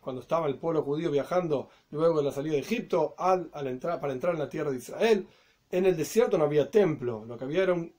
[0.00, 4.12] cuando estaba el pueblo judío viajando luego de la salida de Egipto al, entrar, para
[4.12, 5.26] entrar en la tierra de Israel,
[5.70, 7.92] en el desierto no había templo, lo que había era un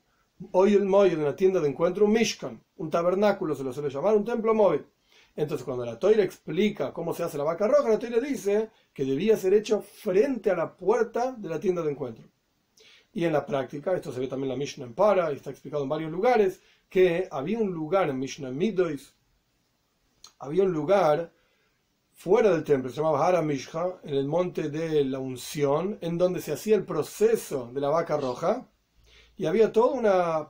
[0.53, 4.15] el móvil de una tienda de encuentro, un mishkan, un tabernáculo, se lo suele llamar,
[4.15, 4.85] un templo móvil.
[5.35, 9.05] Entonces, cuando la Toira explica cómo se hace la vaca roja, la Toira dice que
[9.05, 12.27] debía ser hecho frente a la puerta de la tienda de encuentro.
[13.13, 15.49] Y en la práctica, esto se ve también en la Mishnah en Para, y está
[15.49, 19.13] explicado en varios lugares, que había un lugar en Mishnah Midois,
[20.39, 21.31] había un lugar
[22.11, 26.41] fuera del templo, se llamaba Hara Mishha, en el monte de la unción, en donde
[26.41, 28.69] se hacía el proceso de la vaca roja,
[29.37, 30.49] y había toda una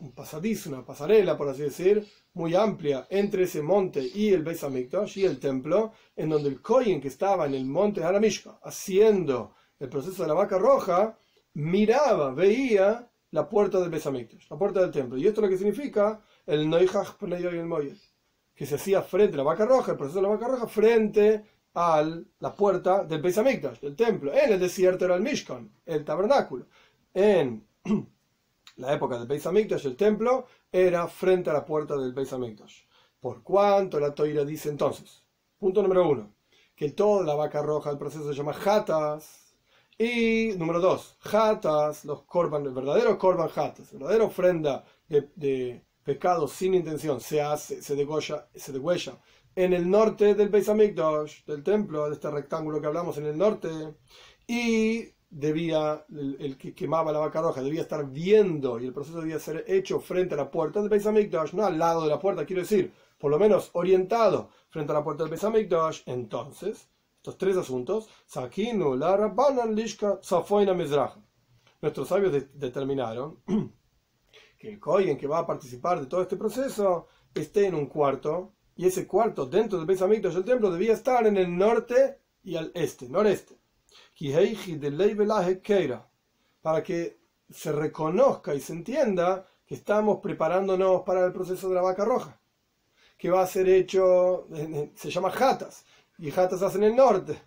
[0.00, 4.64] un pasadizo, una pasarela, por así decir, muy amplia entre ese monte y el Beis
[4.64, 8.58] Hamikdash y el templo, en donde el Kohen que estaba en el monte de Mishka
[8.62, 11.18] haciendo el proceso de la vaca roja,
[11.54, 15.18] miraba, veía la puerta del Besamikdash, la puerta del templo.
[15.18, 18.14] Y esto es lo que significa el Noijach y el Moyes.
[18.54, 21.42] que se hacía frente a la vaca roja, el proceso de la vaca roja, frente
[21.74, 22.06] a
[22.38, 23.36] la puerta del Beis
[23.80, 24.32] del templo.
[24.32, 26.66] En el desierto era el Mishkan, el tabernáculo.
[27.14, 27.66] En
[28.82, 32.34] la época del Beis el templo era frente a la puerta del Beis
[33.20, 35.22] Por cuanto la toira dice entonces,
[35.58, 36.34] punto número uno,
[36.74, 39.38] que toda la vaca roja, el proceso se llama jatas.
[39.98, 46.74] Y número dos, jatas, los korban, el verdadero korban jatas, verdadera ofrenda de, pecado sin
[46.74, 49.20] intención, se hace, se degolla, se degüella
[49.54, 53.38] en el norte del Beis Hamikdash, del templo, de este rectángulo que hablamos en el
[53.38, 53.68] norte,
[54.46, 59.38] y debía, el, que quemaba la vaca roja, debía estar viendo, y el proceso debía
[59.38, 62.44] ser hecho frente a la puerta del Beis Hamikdash, no al lado de la puerta,
[62.44, 67.38] quiero decir, por lo menos orientado frente a la puerta del Beis Hamikdash, entonces, estos
[67.38, 71.16] tres asuntos, Sakinu, la Rabbanan, Lishka, Safoina, Mizraha.
[71.80, 73.38] Nuestros sabios determinaron
[74.58, 78.52] que el Kohen que va a participar de todo este proceso esté en un cuarto
[78.76, 82.70] y ese cuarto dentro del pensamiento del templo debía estar en el norte y al
[82.74, 83.61] este, noreste.
[86.62, 87.18] Para que
[87.50, 92.40] se reconozca y se entienda que estamos preparándonos para el proceso de la vaca roja,
[93.18, 94.46] que va a ser hecho,
[94.94, 95.84] se llama jatas,
[96.18, 97.40] y jatas hacen el norte,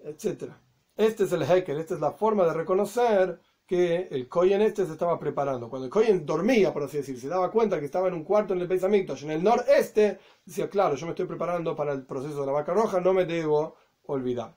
[0.00, 0.52] etc.
[0.96, 4.92] Este es el heker, esta es la forma de reconocer que el Koyen este se
[4.92, 5.70] estaba preparando.
[5.70, 8.52] Cuando el Koyen dormía, por así decir, se daba cuenta que estaba en un cuarto
[8.52, 12.40] en el Beis en el noreste, decía, claro, yo me estoy preparando para el proceso
[12.40, 14.54] de la vaca roja, no me debo olvidar.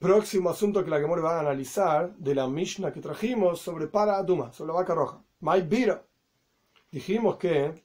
[0.00, 4.16] Próximo asunto que la Gemora va a analizar de la Mishnah que trajimos sobre Para
[4.16, 5.22] Aduma, sobre la vaca roja.
[5.68, 6.02] Bira.
[6.90, 7.84] Dijimos que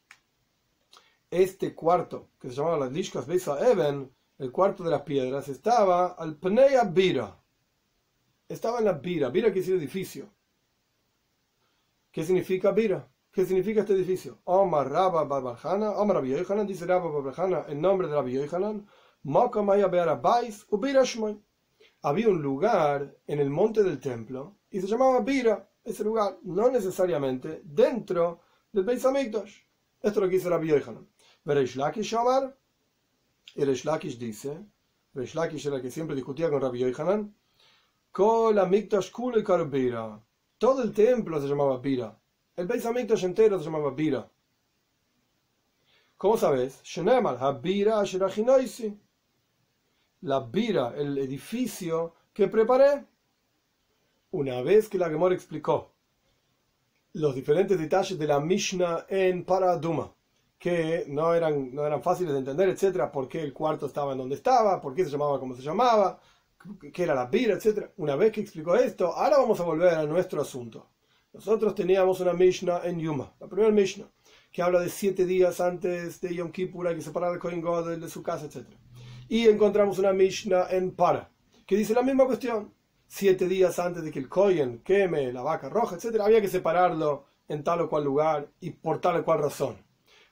[1.29, 6.13] este cuarto, que se llamaba las Lishkas Beisa Even, el cuarto de las piedras, estaba
[6.13, 7.37] al Pnei Bira
[8.47, 9.27] estaba en la Bira.
[9.27, 10.29] Bira quiere decir edificio.
[12.13, 13.11] ¿Qué significa Bira?
[13.29, 14.39] ¿Qué significa este edificio?
[14.45, 18.87] Omar Rabba Barbarjana, Omar Rabbi Yohanan, dice Rabba Barbarjana en nombre de Rabbi Yohanan,
[22.05, 26.69] había un lugar en el monte del templo y se llamaba Bira, ese lugar, no
[26.69, 28.41] necesariamente dentro
[28.71, 29.61] del Beis Hamikdash.
[30.01, 31.07] Esto es lo que dice Rabbi Yohanan.
[31.43, 32.15] Vereish Lakish
[33.55, 34.65] y Reish Lakish dice,
[35.15, 37.33] Reish Lakish era el que siempre discutía con Rabbi Yohanan,
[40.59, 42.19] todo el templo se llamaba Bira.
[42.55, 44.29] El Beis Hamikdash entero se llamaba Bira.
[46.17, 46.79] ¿Cómo sabes?
[50.25, 53.05] La Bira, el edificio que preparé.
[54.31, 55.91] Una vez que la Gemor explicó
[57.13, 60.11] los diferentes detalles de la Mishnah en Paraduma,
[60.57, 64.17] que no eran, no eran fáciles de entender, etcétera, por qué el cuarto estaba en
[64.17, 66.19] donde estaba, por qué se llamaba como se llamaba,
[66.91, 67.91] que era la pira, etc.
[67.97, 70.89] Una vez que explicó esto, ahora vamos a volver a nuestro asunto.
[71.33, 74.09] Nosotros teníamos una Mishnah en Yuma, la primera Mishnah,
[74.51, 78.01] que habla de siete días antes de Yom Kippur, hay que separar al Kohen Godel
[78.01, 78.65] de su casa, etc.
[79.27, 81.29] Y encontramos una Mishnah en Para,
[81.65, 82.73] que dice la misma cuestión.
[83.07, 87.25] Siete días antes de que el Kohen queme la vaca roja, etc., había que separarlo
[87.47, 89.77] en tal o cual lugar y por tal o cual razón.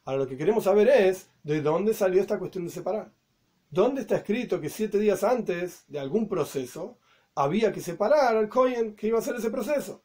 [0.05, 3.11] Ahora lo que queremos saber es de dónde salió esta cuestión de separar.
[3.69, 6.99] ¿Dónde está escrito que siete días antes de algún proceso
[7.35, 10.03] había que separar al Cohen que iba a hacer ese proceso?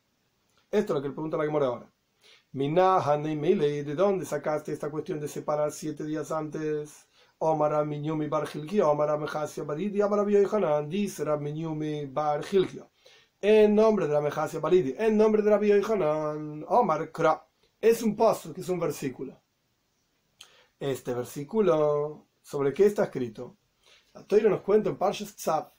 [0.70, 1.92] Esto es lo que le pregunta la Gemora ahora.
[2.52, 7.07] ¿de dónde sacaste esta cuestión de separar siete días antes?
[7.38, 8.48] Omar Minyumi Bar
[8.84, 12.44] Omar Mejasia Baridi, Omar Yohanan, dice Bar
[13.40, 17.46] En nombre de la Mejasia Baridi, en nombre de la Yohanan, Omar Kra.
[17.80, 19.40] Es un paso, que es un versículo.
[20.80, 23.58] Este versículo ¿Sobre qué está escrito?
[24.14, 25.70] La Toira nos cuenta en Parshas Tzav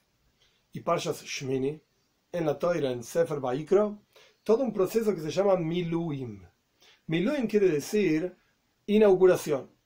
[0.72, 1.82] y Parshas Shmini,
[2.32, 4.04] en la Toira, en Sefer Baikro,
[4.44, 6.46] todo un proceso que se llama Miluim.
[7.08, 8.38] Miluim quiere decir
[8.86, 9.79] inauguración.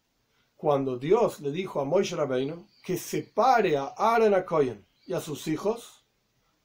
[0.63, 4.45] Cuando Dios le dijo a Moisés Rabbeinu que separe a Aaron a
[5.05, 6.05] y a sus hijos,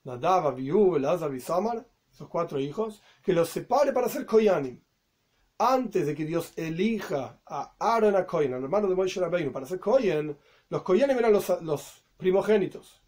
[0.04, 4.80] Nadab, Abiú, Elazar y Samar, esos cuatro hijos, que los separe para ser Koyanim
[5.58, 9.66] antes de que Dios elija a Aaron a Cohen, al hermano de Moisés Rabbeinu, para
[9.66, 13.02] ser Cohen, los Kohenim eran los, primogénitos.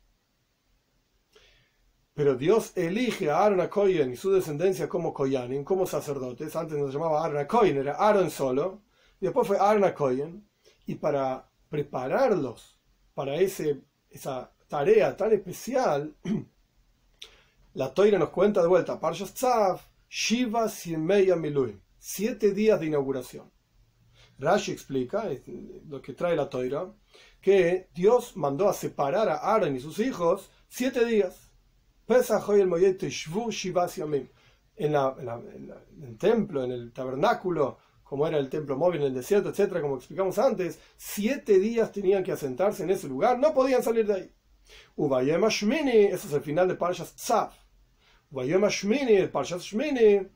[2.15, 6.57] Pero Dios elige a Aaron a Cohen y su descendencia como Koyanim, como sacerdotes.
[6.57, 8.83] Antes no se llamaba Aaron a Cohen, era Aaron solo.
[9.21, 10.50] Y después fue Aaron a Cohen.
[10.91, 12.77] Y para prepararlos
[13.15, 16.17] para ese, esa tarea tan especial,
[17.75, 23.53] la Toira nos cuenta de vuelta, Parshas Tzav, Shiva Simeya Miluim siete días de inauguración.
[24.39, 25.31] Rashi explica,
[25.87, 26.93] lo que trae la toira,
[27.41, 31.53] que Dios mandó a separar a Aaron y sus hijos siete días.
[34.77, 35.73] En, la, en,
[36.03, 37.79] el templo, en el tabernáculo,
[38.11, 42.25] como era el templo móvil en el desierto, etcétera, como explicamos antes, siete días tenían
[42.25, 44.33] que asentarse en ese lugar, no podían salir de ahí.
[44.97, 47.53] Ubayem Shmini, ese es el final de Parshas Tzav.
[48.33, 50.27] Ubayem Shmini, el Parshas Shmini,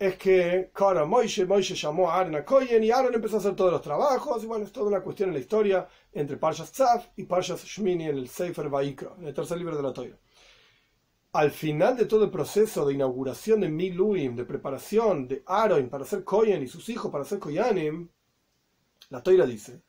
[0.00, 3.54] es que, claro, Moishe, Moishe llamó a Aaron a Koyen y Aaron empezó a hacer
[3.54, 7.04] todos los trabajos, y bueno, es toda una cuestión en la historia entre Parshas Tzav
[7.14, 10.18] y Parshas Shmini en el Sefer Vaikra, en el tercer libro de la Torah
[11.32, 16.04] al final de todo el proceso de inauguración de Miluim, de preparación de Aaron para
[16.04, 18.08] ser Kohen y sus hijos para ser Koyanim,
[19.10, 19.82] la Toira dice,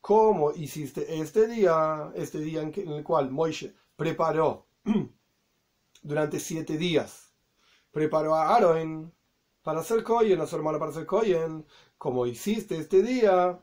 [0.00, 4.66] ¿Cómo hiciste este día, este día en, el cual Moishe preparó
[6.02, 7.32] durante siete días,
[7.90, 9.12] preparó a Aaron
[9.62, 11.66] para ser Kohen, a su hermano para ser Kohen,
[11.98, 13.58] como hiciste este día,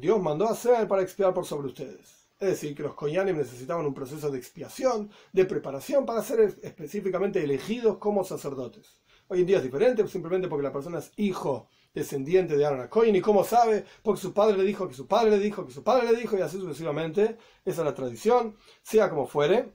[0.00, 2.28] Dios mandó a hacer para expiar por sobre ustedes.
[2.38, 7.42] Es decir, que los koyanim necesitaban un proceso de expiación, de preparación para ser específicamente
[7.42, 9.00] elegidos como sacerdotes.
[9.28, 13.16] Hoy en día es diferente, simplemente porque la persona es hijo, descendiente de Aaron Cohen,
[13.16, 15.82] y cómo sabe, porque su padre le dijo, que su padre le dijo, que su
[15.82, 17.38] padre le dijo, y así sucesivamente.
[17.64, 19.72] Esa es la tradición, sea como fuere.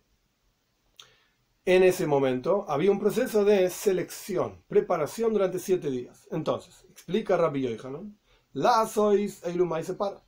[1.66, 6.28] En ese momento había un proceso de selección, preparación durante siete días.
[6.32, 8.18] Entonces, explica Rabbi Yohanan,
[8.54, 10.22] la sois Eilumai se para.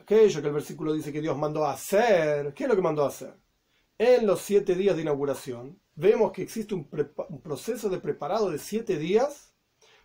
[0.00, 3.04] Aquello que el versículo dice que Dios mandó a hacer, ¿qué es lo que mandó
[3.04, 3.34] a hacer?
[3.98, 6.88] En los siete días de inauguración, vemos que existe un,
[7.42, 9.52] proceso de preparado de siete días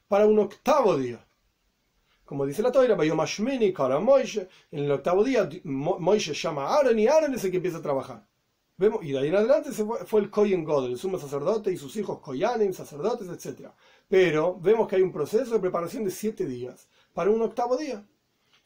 [0.08, 1.26] para un octavo día.
[2.26, 7.44] Como dice la Toira, en el octavo día Moishe llama a Aaron y Aaron es
[7.44, 8.28] el que empieza a trabajar.
[8.76, 11.96] Vemos, y de ahí en adelante fue, el Kohen God, el sumo sacerdote y sus
[11.96, 13.70] hijos Koyanim, sacerdotes, etc.
[14.10, 18.06] Pero vemos que hay un proceso de preparación de siete días para un octavo día.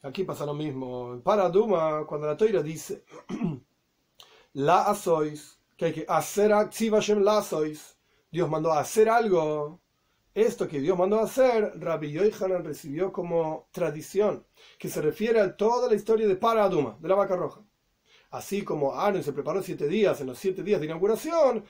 [0.02, 1.20] Aquí pasa lo mismo.
[1.22, 3.04] Para Duma, cuando la Toira dice,
[4.54, 7.96] la asois, que hay que hacer, la asois,
[8.30, 9.80] Dios mandó a hacer algo.
[10.34, 14.46] Esto que Dios mandó a hacer, Rabbi Yohanan recibió como tradición,
[14.78, 17.62] que se refiere a toda la historia de Paraduma, de la vaca roja.
[18.30, 21.64] Así como Aaron se preparó siete días en los siete días de inauguración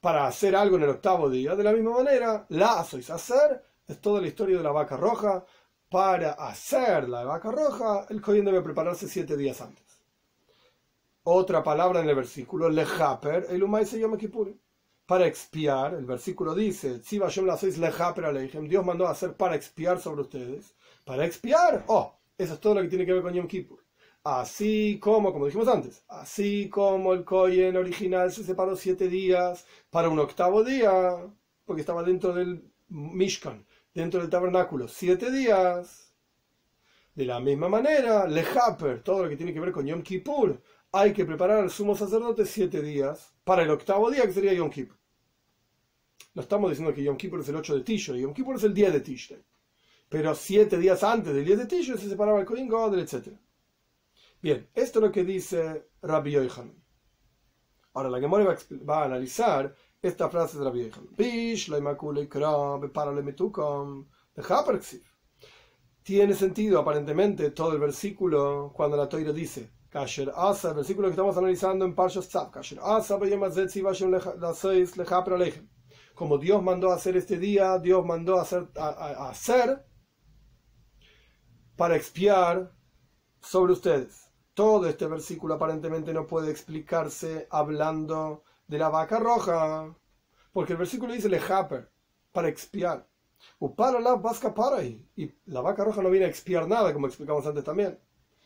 [0.00, 4.00] para hacer algo en el octavo día, de la misma manera, la asois hacer es
[4.00, 5.44] toda la historia de la vaca roja,
[5.90, 9.84] para hacer la vaca roja, el Kohen debe prepararse siete días antes.
[11.24, 14.54] Otra palabra en el versículo, lejaper, el umay se llama Kippur.
[15.06, 20.74] Para expiar, el versículo dice, Dios mandó a hacer para expiar sobre ustedes.
[21.04, 23.84] Para expiar, oh, eso es todo lo que tiene que ver con Yom Kippur.
[24.24, 30.08] Así como, como dijimos antes, así como el Kohen original se separó siete días para
[30.08, 31.16] un octavo día,
[31.66, 36.12] porque estaba dentro del Mishkan, dentro del tabernáculo siete días.
[37.14, 41.12] De la misma manera, Lejaper, todo lo que tiene que ver con Yom Kippur, hay
[41.12, 44.98] que preparar al sumo sacerdote siete días para el octavo día que sería Yom Kippur.
[46.34, 48.74] No estamos diciendo que Yom Kippur es el 8 de Tishrei, Yom Kippur es el
[48.74, 49.44] día de Tishrei.
[50.08, 53.28] Pero siete días antes del día de Tishrei se separaba el Kohen Godel, etc.
[54.42, 56.84] Bien, esto es lo que dice Rabbi Yohanan.
[57.94, 59.74] Ahora la Gemora va a analizar
[60.04, 61.00] esta frase de la vieja.
[66.02, 69.70] Tiene sentido aparentemente todo el versículo cuando la Toira dice,
[70.36, 72.50] Asa, el versículo que estamos analizando en Parshas Tzav,
[76.14, 79.86] como Dios mandó a hacer este día, Dios mandó a hacer, a hacer
[81.76, 82.72] para expiar
[83.40, 84.30] sobre ustedes.
[84.52, 89.94] Todo este versículo aparentemente no puede explicarse hablando de la vaca roja,
[90.52, 91.90] porque el versículo dice lejaper,
[92.32, 93.06] para expiar.
[93.76, 95.06] para la vasca para y
[95.46, 97.98] la vaca roja no viene a expiar nada, como explicamos antes también.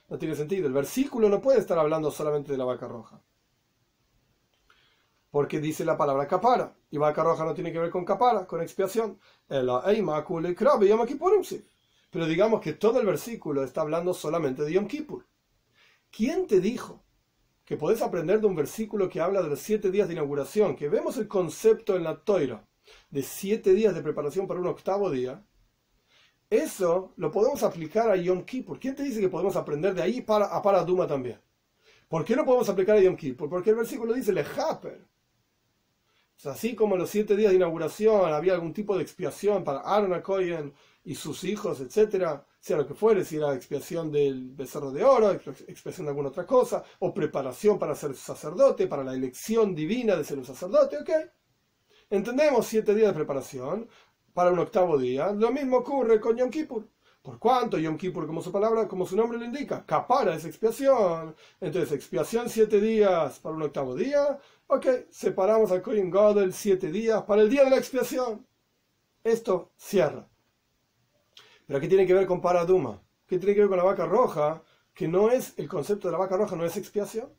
[0.09, 0.67] No tiene sentido.
[0.67, 3.21] El versículo no puede estar hablando solamente de la vaca roja.
[5.31, 6.75] Porque dice la palabra capara.
[6.91, 9.19] Y vaca roja no tiene que ver con capara, con expiación.
[12.11, 15.27] Pero digamos que todo el versículo está hablando solamente de Yom Kippur.
[16.11, 17.05] ¿Quién te dijo
[17.69, 20.89] que podés aprender de un versículo que habla de los siete días de inauguración, que
[20.89, 22.67] vemos el concepto en la toira
[23.11, 25.45] de siete días de preparación para un octavo día,
[26.49, 28.81] eso lo podemos aplicar a Yom Kippur.
[28.81, 31.43] ¿Quién te dice que podemos aprender de ahí para, a para Duma también?
[32.09, 33.51] ¿Por qué no podemos aplicar a Yom Kippur?
[33.51, 35.07] Porque el versículo dice Lejaper.
[36.47, 40.19] así como en los siete días de inauguración había algún tipo de expiación para Aaron
[40.23, 40.73] Cohen
[41.05, 45.31] y sus hijos, etcétera, sea lo que fuere, si era expiación del becerro de oro,
[45.33, 50.25] expiación de alguna otra cosa, o preparación para ser sacerdote, para la elección divina de
[50.25, 51.11] ser un sacerdote, ¿ok?
[52.11, 53.89] Entendemos siete días de preparación
[54.35, 55.33] para un octavo día.
[55.33, 56.87] Lo mismo ocurre con Yom Kippur.
[57.23, 61.35] Por cuanto Yom Kippur, como su palabra, como su nombre lo indica, capara es expiación.
[61.61, 64.39] Entonces, expiación siete días para un octavo día.
[64.67, 68.47] Ok, separamos al Kohen Gadol siete días para el día de la expiación.
[69.25, 70.29] Esto cierra.
[71.69, 73.03] Pero ¿qué tiene que ver con Paraduma?
[73.27, 74.63] ¿Qué tiene que ver con la vaca roja?
[74.95, 77.31] Que no es, el concepto de la vaca roja no es expiación.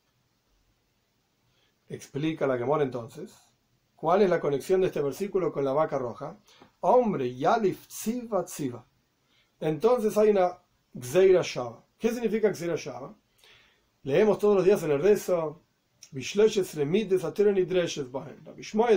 [1.87, 3.33] Explica la Gemora entonces.
[3.95, 6.37] ¿Cuál es la conexión de este versículo con la vaca roja?
[6.81, 8.85] Hombre, Yalif Tziva Tziva.
[9.59, 10.59] Entonces hay una
[10.93, 11.83] Gzeira Shava.
[11.97, 13.15] ¿Qué significa Gzeira Shava?
[14.03, 15.63] Leemos todos los días en el rezo.
[16.11, 16.51] Bishmael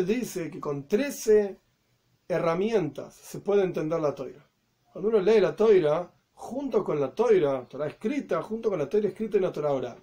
[0.07, 1.59] dice que con 13
[2.29, 4.52] herramientas se puede entender la toira.
[4.93, 9.09] Cuando uno lee la toira, junto con la toira, Torah escrita, junto con la toira
[9.09, 9.97] escrita en la Torah oral.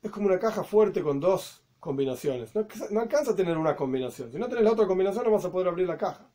[0.00, 2.54] Es como una caja fuerte con dos combinaciones.
[2.54, 4.30] No, alcanza a tener una combinación.
[4.30, 6.30] Si no tenés la otra combinación, no vas a poder abrir la caja.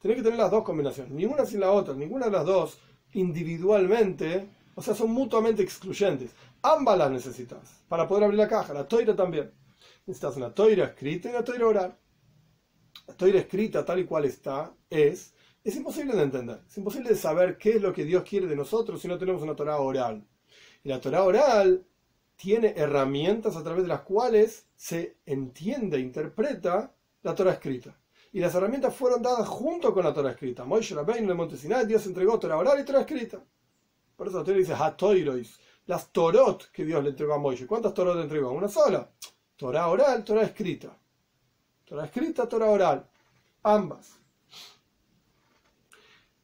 [0.00, 2.78] Tenés que tener las dos combinaciones, ni una sin la otra, ninguna de las dos
[3.12, 6.32] individualmente, o sea, son mutuamente excluyentes.
[6.62, 9.52] Ambas las necesitas para poder abrir la caja, la toira también.
[10.06, 11.98] Necesitas una toira escrita y una toira oral.
[13.06, 15.34] La toira escrita tal y cual está es,
[15.64, 16.62] es imposible de entender.
[16.68, 19.42] Es imposible de saber qué es lo que Dios quiere de nosotros si no tenemos
[19.42, 20.24] una Torah oral.
[20.82, 21.84] Y la Torah oral
[22.36, 27.98] tiene herramientas a través de las cuales se entiende interpreta la Torah escrita.
[28.32, 30.64] Y las herramientas fueron dadas junto con la Torah escrita.
[30.64, 33.42] Moisés Rabbeinu en el monte Sinai, Dios entregó Torah oral y Torah escrita.
[34.16, 37.66] Por eso la Torah dice Hatoirois, las Torot que Dios le entregó a Moisés.
[37.66, 38.52] ¿Cuántas Torot le entregó?
[38.52, 39.10] Una sola.
[39.56, 40.96] Torah oral, Torah escrita.
[41.84, 43.08] Torah escrita, Torah oral.
[43.62, 44.18] Ambas.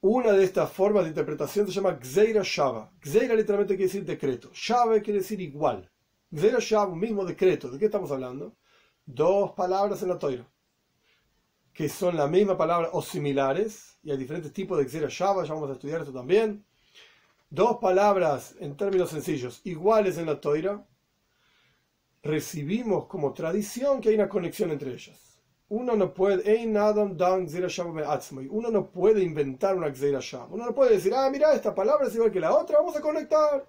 [0.07, 2.93] Una de estas formas de interpretación se llama Gzeira Shava.
[3.01, 4.51] Gzeira literalmente quiere decir decreto.
[4.53, 5.91] Shava quiere decir igual.
[6.31, 7.71] Gzeira Shava, mismo decreto.
[7.71, 8.55] ¿De qué estamos hablando?
[9.07, 10.47] Dos palabras en la toira
[11.73, 15.55] que son la misma palabra o similares, y hay diferentes tipos de Xera Shava, ya
[15.55, 16.65] vamos a estudiar esto también.
[17.49, 20.87] Dos palabras, en términos sencillos, iguales en la Toira,
[22.23, 25.34] recibimos como tradición que hay una conexión entre ellas.
[25.75, 26.65] Uno no puede,
[28.51, 30.47] uno no puede inventar una Xera Shava.
[30.55, 33.01] Uno no puede decir, ah, mira, esta palabra es igual que la otra, vamos a
[33.01, 33.69] conectar.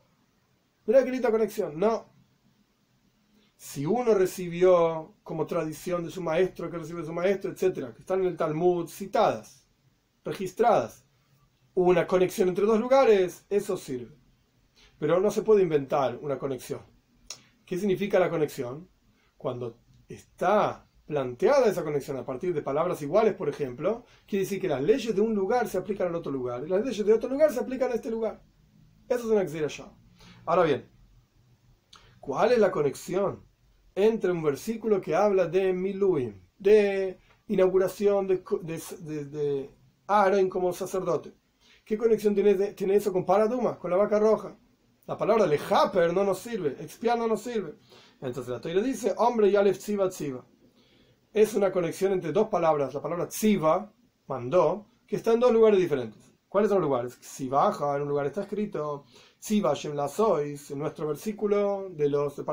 [0.86, 1.80] Mira qué linda conexión.
[1.80, 2.06] No,
[3.58, 8.02] si uno recibió como tradición de su maestro, que recibe de su maestro, etcétera, que
[8.02, 9.66] están en el Talmud citadas,
[10.24, 11.04] registradas,
[11.74, 14.16] una conexión entre dos lugares, eso sirve.
[15.00, 16.82] Pero no se puede inventar una conexión.
[17.66, 18.88] ¿Qué significa la conexión?
[19.38, 24.68] Cuando está planteada esa conexión a partir de palabras iguales, por ejemplo, quiere decir que
[24.68, 27.30] las leyes de un lugar se aplican al otro lugar y las leyes de otro
[27.30, 28.42] lugar se aplican a este lugar.
[29.08, 29.92] Eso es una allá.
[30.46, 30.96] Ahora bien,
[32.26, 33.44] ¿Cuál es la conexión
[33.94, 39.70] entre un versículo que habla de Miluim, de inauguración de, de,
[40.08, 41.36] Aaron como sacerdote?
[41.86, 44.58] ¿Qué conexión tiene, tiene eso con Paraduma, con la vaca roja?
[45.06, 47.76] La palabra lejaper no nos sirve, expiar no nos sirve.
[48.20, 50.44] Entonces la Torah dice, hombre y alef tziva tziva.
[51.36, 53.92] Es una conexión entre dos palabras, la palabra tziva,
[54.28, 56.34] mandó, que está en dos lugares diferentes.
[56.48, 57.18] ¿Cuáles son los lugares?
[57.20, 59.04] Si baja, en un lugar está escrito,
[59.38, 62.46] si Shem la sois, en nuestro versículo de los de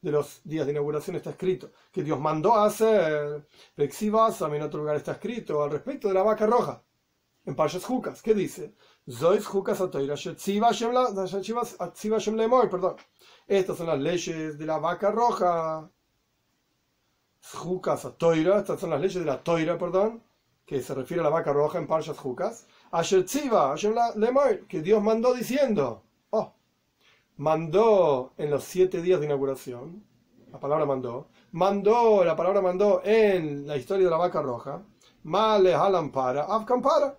[0.00, 3.46] de los días de inauguración está escrito que Dios mandó a hacer.
[3.76, 6.82] Rexivasam en otro lugar está escrito al respecto de la vaca roja.
[7.44, 8.76] En Parshas Jucas, ¿qué dice?
[9.10, 9.78] Zois Jucas
[12.70, 12.96] perdón.
[13.46, 15.90] Estas son las leyes de la vaca roja.
[17.42, 20.22] Jucas Toira, estas son las leyes de la Toira, perdón,
[20.66, 22.66] que se refiere a la vaca roja en Parshas Jucas
[24.68, 26.52] que Dios mandó diciendo, oh,
[27.36, 30.04] mandó en los siete días de inauguración,
[30.52, 34.82] la palabra mandó, mandó, la palabra mandó en la historia de la vaca roja,
[35.22, 37.16] Male Halampara, Afkampara.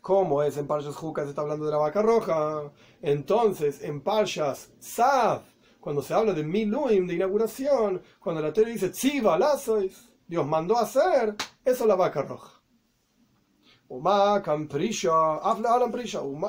[0.00, 2.72] ¿Cómo es en Parshas Jukas está hablando de la vaca roja?
[3.00, 5.42] Entonces, en Parshas Saf,
[5.82, 10.78] cuando se habla de Miluim, de inauguración, cuando la Torah dice Tziva, Lazois, Dios mandó
[10.78, 12.62] hacer, eso es la vaca roja.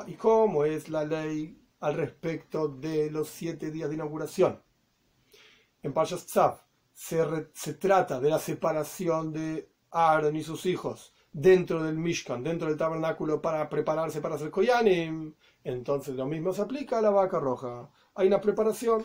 [0.06, 4.62] ¿Y cómo es la ley al respecto de los siete días de inauguración?
[5.82, 6.60] En Parshas Tzav
[6.92, 12.68] se, se trata de la separación de Aaron y sus hijos dentro del Mishkan, dentro
[12.68, 15.34] del tabernáculo para prepararse para hacer Koyanim.
[15.64, 17.90] Entonces lo mismo se aplica a la vaca roja.
[18.14, 19.04] Hay una preparación,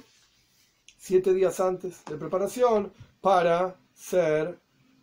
[0.99, 2.91] siete días antes de preparación,
[3.21, 4.59] para ser,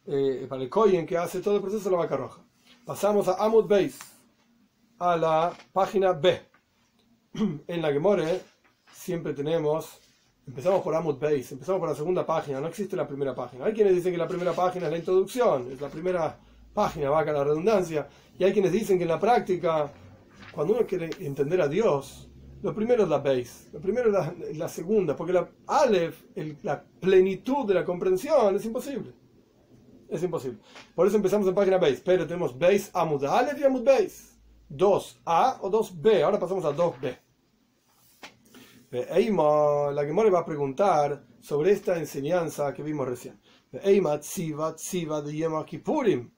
[0.06, 2.42] eh, para el Koyen que hace todo el proceso de la vaca roja.
[2.84, 3.98] Pasamos a Amud Beis,
[4.98, 6.40] a la página B.
[7.66, 8.42] En la Gemore
[8.92, 9.98] siempre tenemos,
[10.46, 13.64] empezamos por Amud Beis, empezamos por la segunda página, no existe la primera página.
[13.64, 16.38] Hay quienes dicen que la primera página es la introducción, es la primera
[16.74, 18.06] página, vaca la redundancia,
[18.38, 19.90] y hay quienes dicen que en la práctica
[20.52, 22.25] cuando uno quiere entender a Dios,
[22.62, 24.10] lo primero es la base, lo primero
[24.48, 26.24] es la, segunda, porque la Aleph,
[26.62, 29.12] la plenitud de la comprensión es imposible.
[30.08, 30.58] Es imposible.
[30.94, 34.36] Por eso empezamos en página base, pero tenemos base Amud Aleph y Amud Base.
[34.70, 36.22] 2A o 2B.
[36.22, 37.18] Ahora pasamos a 2B.
[38.90, 43.40] Eima, la Gemore va a preguntar sobre esta enseñanza que vimos recién.
[43.72, 46.30] Eima tziva tziva de Yom Kippurim.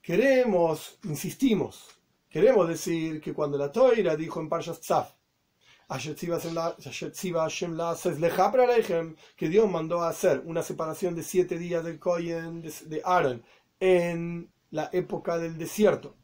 [0.00, 1.88] Queremos, insistimos,
[2.28, 5.12] queremos decir que cuando la Toira dijo en Parshas Tzaf,
[9.36, 13.42] que Dios mandó a hacer una separación de siete días del Kohen de Aaron
[13.80, 16.14] en la época del desierto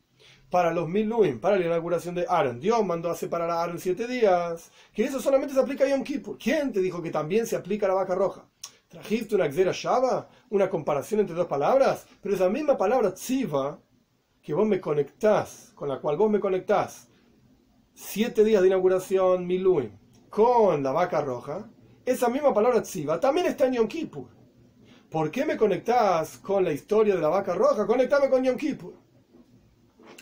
[0.51, 2.61] para los mil Luim, para la inauguración de Aaron.
[2.61, 6.05] Dios mandó a separar a Aaron siete días, que eso solamente se aplica a Yom
[6.05, 6.39] Kippur.
[6.39, 8.49] ¿Quién te dijo que también se aplica a la vaca roja?
[8.89, 10.29] ¿Trajiste una Xera Shava?
[10.51, 12.07] ¿Una comparación entre dos palabras?
[12.23, 13.81] Pero esa misma palabra tziva,
[14.41, 17.09] que vos me conectás, con la cual vos me conectás,
[17.97, 19.91] siete días de inauguración, Miluim,
[20.29, 21.69] con la vaca roja,
[22.05, 24.29] esa misma palabra tziva también está en Yom Kippur.
[25.11, 27.87] ¿Por qué me conectás con la historia de la vaca roja?
[27.87, 28.95] Conectame con Yom Kippur.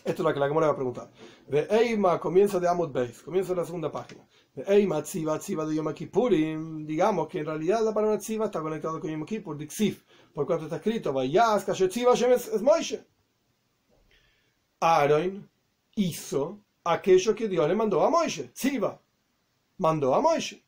[0.04, 1.10] Esto es lo que la Gemara va a preguntar.
[1.48, 4.24] De Eima, comienzo de Amud Beis, comienzo de la segunda página.
[4.54, 6.86] De Eima, Tziva, Tziva de Yom Kippurim.
[6.86, 10.66] Digamos que en realidad la palabra Tziva está conectada con Yom Kippur, Dixif, por cuanto
[10.66, 13.04] está escrito, Vayas, Kashe Tziva, es Moishe.
[14.80, 15.50] Aaron
[15.96, 18.50] hizo aquello que Dios le mandó a Moishe.
[18.54, 19.00] Tziva,
[19.78, 20.62] mandó a Moishe.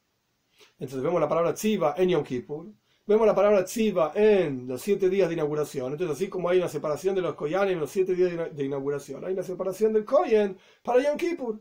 [0.79, 2.67] Entonces vemos la palabra Tziva en Yom Kippur
[3.09, 5.93] Vemos la palabra tziva en los siete días de inauguración.
[5.93, 9.25] Entonces, así como hay una separación de los koyanes en los siete días de inauguración,
[9.25, 11.61] hay una separación del koyen para Yom Kippur.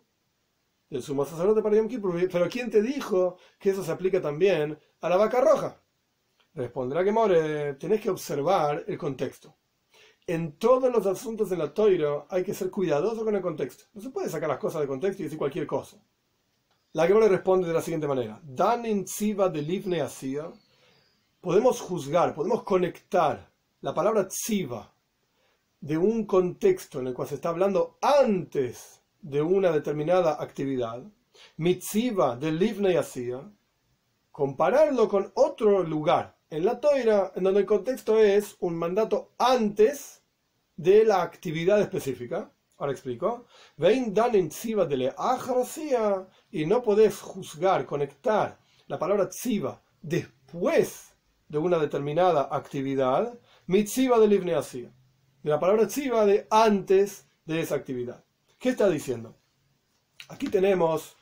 [0.90, 2.28] Del sumo sacerdote para Yom Kippur.
[2.32, 5.80] Pero ¿quién te dijo que eso se aplica también a la vaca roja?
[6.56, 9.56] Responderá que more, tenés que observar el contexto.
[10.28, 13.84] En todos los asuntos de la toiro hay que ser cuidadoso con el contexto.
[13.94, 15.98] No se puede sacar las cosas de contexto y decir cualquier cosa.
[16.94, 18.40] La le responde de la siguiente manera.
[18.44, 20.50] Dan in de livne asia
[21.42, 23.52] podemos juzgar, podemos conectar
[23.82, 24.92] la palabra tziva
[25.80, 31.04] de un contexto en el cual se está hablando antes de una determinada actividad,
[31.58, 33.32] mitziva de livne y
[34.32, 40.24] compararlo con otro lugar en la toira en donde el contexto es un mandato antes
[40.78, 42.50] de la actividad específica.
[42.78, 43.46] Ahora explico.
[43.78, 45.14] Vein dan en tziva de le
[46.52, 51.14] y no podés juzgar, conectar la palabra tziva después
[51.50, 53.38] de una determinada actividad,
[53.68, 58.24] mitziva de livne De la palabra tziva de antes de esa actividad.
[58.58, 59.36] ¿Qué está diciendo?
[60.30, 61.18] Aquí tenemos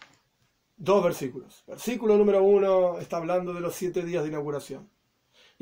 [0.77, 1.63] dos versículos.
[1.65, 4.92] Versículo número uno está hablando de los siete días de inauguración.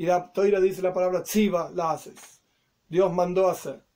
[0.02, 2.42] Y la dice la palabra tziva, la haces.
[2.88, 3.86] Dios mandó hacer.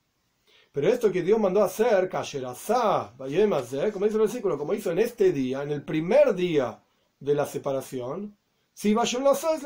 [0.71, 5.65] Pero esto que Dios mandó hacer, como dice el versículo, como hizo en este día,
[5.65, 6.81] en el primer día
[7.19, 8.39] de la separación,
[8.73, 9.65] si vayan los seis,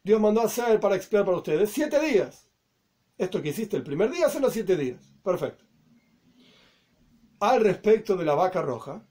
[0.00, 2.48] Dios mandó hacer para expiar para ustedes siete días.
[3.16, 5.12] Esto que hiciste el primer día, son los siete días.
[5.24, 5.64] Perfecto.
[7.40, 9.04] Al respecto de la vaca roja,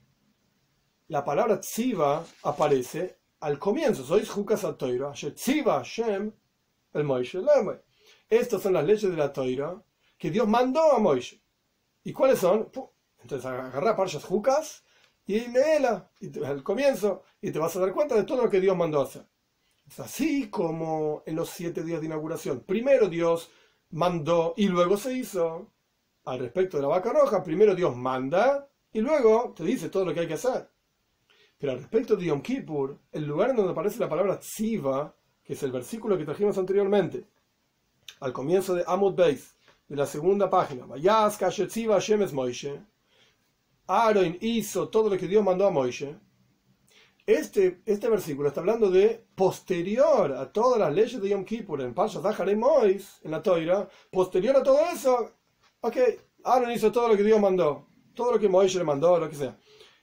[1.08, 4.04] la palabra tziva aparece al comienzo.
[4.04, 6.32] Sois Jukas Toira, tziva Shem,
[6.94, 7.40] el Moishe
[8.28, 9.82] Estas son las leyes de la Toira
[10.16, 11.40] que Dios mandó a Moishe.
[12.04, 12.70] ¿Y cuáles son?
[13.22, 14.84] Entonces agarra Parshas Jukas
[15.26, 16.10] y léela
[16.44, 19.26] al comienzo y te vas a dar cuenta de todo lo que Dios mandó hacer.
[19.86, 22.60] Es así como en los siete días de inauguración.
[22.60, 23.50] Primero Dios
[23.90, 25.72] mandó y luego se hizo.
[26.24, 30.12] Al respecto de la vaca roja, primero Dios manda y luego te dice todo lo
[30.12, 30.68] que hay que hacer.
[31.58, 35.54] Pero al respecto de Yom Kippur, el lugar en donde aparece la palabra tziva, que
[35.54, 37.26] es el versículo que trajimos anteriormente,
[38.20, 39.56] al comienzo de Amud Beis,
[39.88, 42.80] de la segunda página, Moishe,
[43.86, 46.14] Aaron hizo todo lo que Dios mandó a Moisés.
[47.26, 51.94] Este, este versículo está hablando de posterior a todas las leyes de Yom Kippur en
[51.94, 55.32] Pasha Zahar y Mois, en la Toira, posterior a todo eso,
[55.80, 55.96] ok,
[56.44, 59.36] Aaron hizo todo lo que Dios mandó, todo lo que Moisés le mandó, lo que
[59.36, 59.58] sea.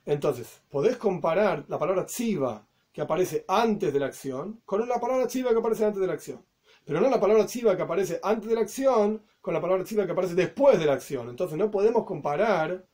[0.06, 5.28] Entonces, podés comparar la palabra tziva que aparece antes de la acción con la palabra
[5.28, 6.46] tziva que aparece antes de la acción.
[6.86, 10.06] Pero no la palabra tziva que aparece antes de la acción con la palabra tziva
[10.06, 11.30] que aparece después de la acción.
[11.30, 12.88] Entonces no podemos comparar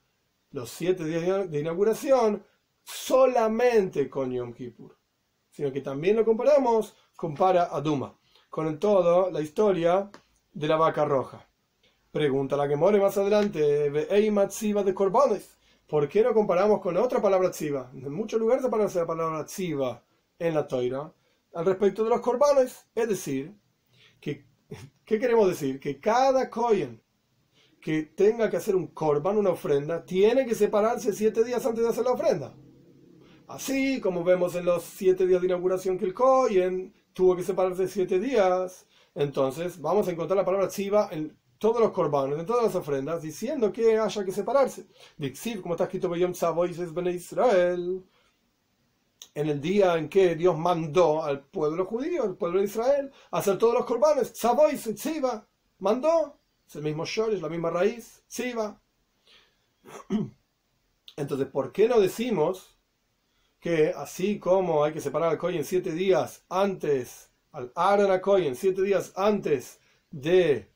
[0.51, 2.45] los siete días de inauguración
[2.83, 4.97] solamente con Yom Kippur,
[5.49, 8.17] sino que también lo comparamos, compara a Duma,
[8.49, 10.09] con todo la historia
[10.53, 11.47] de la vaca roja.
[12.11, 15.60] Pregunta la que more más adelante, de Corbones.
[15.91, 17.91] ¿Por qué no comparamos con otra palabra tziva?
[17.93, 20.01] En muchos lugares aparece la palabra tziva
[20.39, 21.13] en la toira
[21.53, 22.87] al respecto de los corbanes.
[22.95, 23.53] Es decir,
[24.21, 24.45] que,
[25.05, 25.81] ¿qué queremos decir?
[25.81, 27.03] Que cada cohen
[27.81, 31.89] que tenga que hacer un korban, una ofrenda, tiene que separarse siete días antes de
[31.89, 32.55] hacer la ofrenda.
[33.49, 37.89] Así como vemos en los siete días de inauguración que el Kohen tuvo que separarse
[37.89, 42.63] siete días, entonces vamos a encontrar la palabra tziva en todos los korbanos, en todas
[42.63, 44.87] las ofrendas, diciendo que haya que separarse.
[45.15, 48.03] Dixiv, como está escrito Israel,
[49.35, 53.37] en el día en que Dios mandó al pueblo judío, al pueblo de Israel, a
[53.37, 55.45] hacer todos los korbanes, Tzavois, Tziva,
[55.77, 56.35] mandó,
[56.67, 58.81] es el mismo shor, es la misma raíz, Tziva.
[61.15, 62.75] Entonces, ¿por qué no decimos
[63.59, 68.81] que así como hay que separar al Kohen siete días antes, al Aaron en siete
[68.81, 70.70] días antes de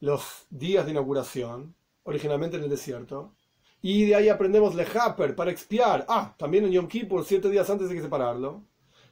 [0.00, 1.74] los días de inauguración,
[2.04, 3.34] originalmente en el desierto,
[3.82, 7.88] y de ahí aprendemos lejaper para expiar, ah, también en Yom Kippur, siete días antes
[7.88, 8.64] hay que separarlo,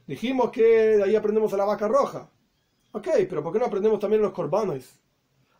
[0.05, 0.63] dijimos que
[0.97, 2.29] de ahí aprendemos a la vaca roja.
[2.91, 4.99] Ok, pero ¿por qué no aprendemos también los corbanos?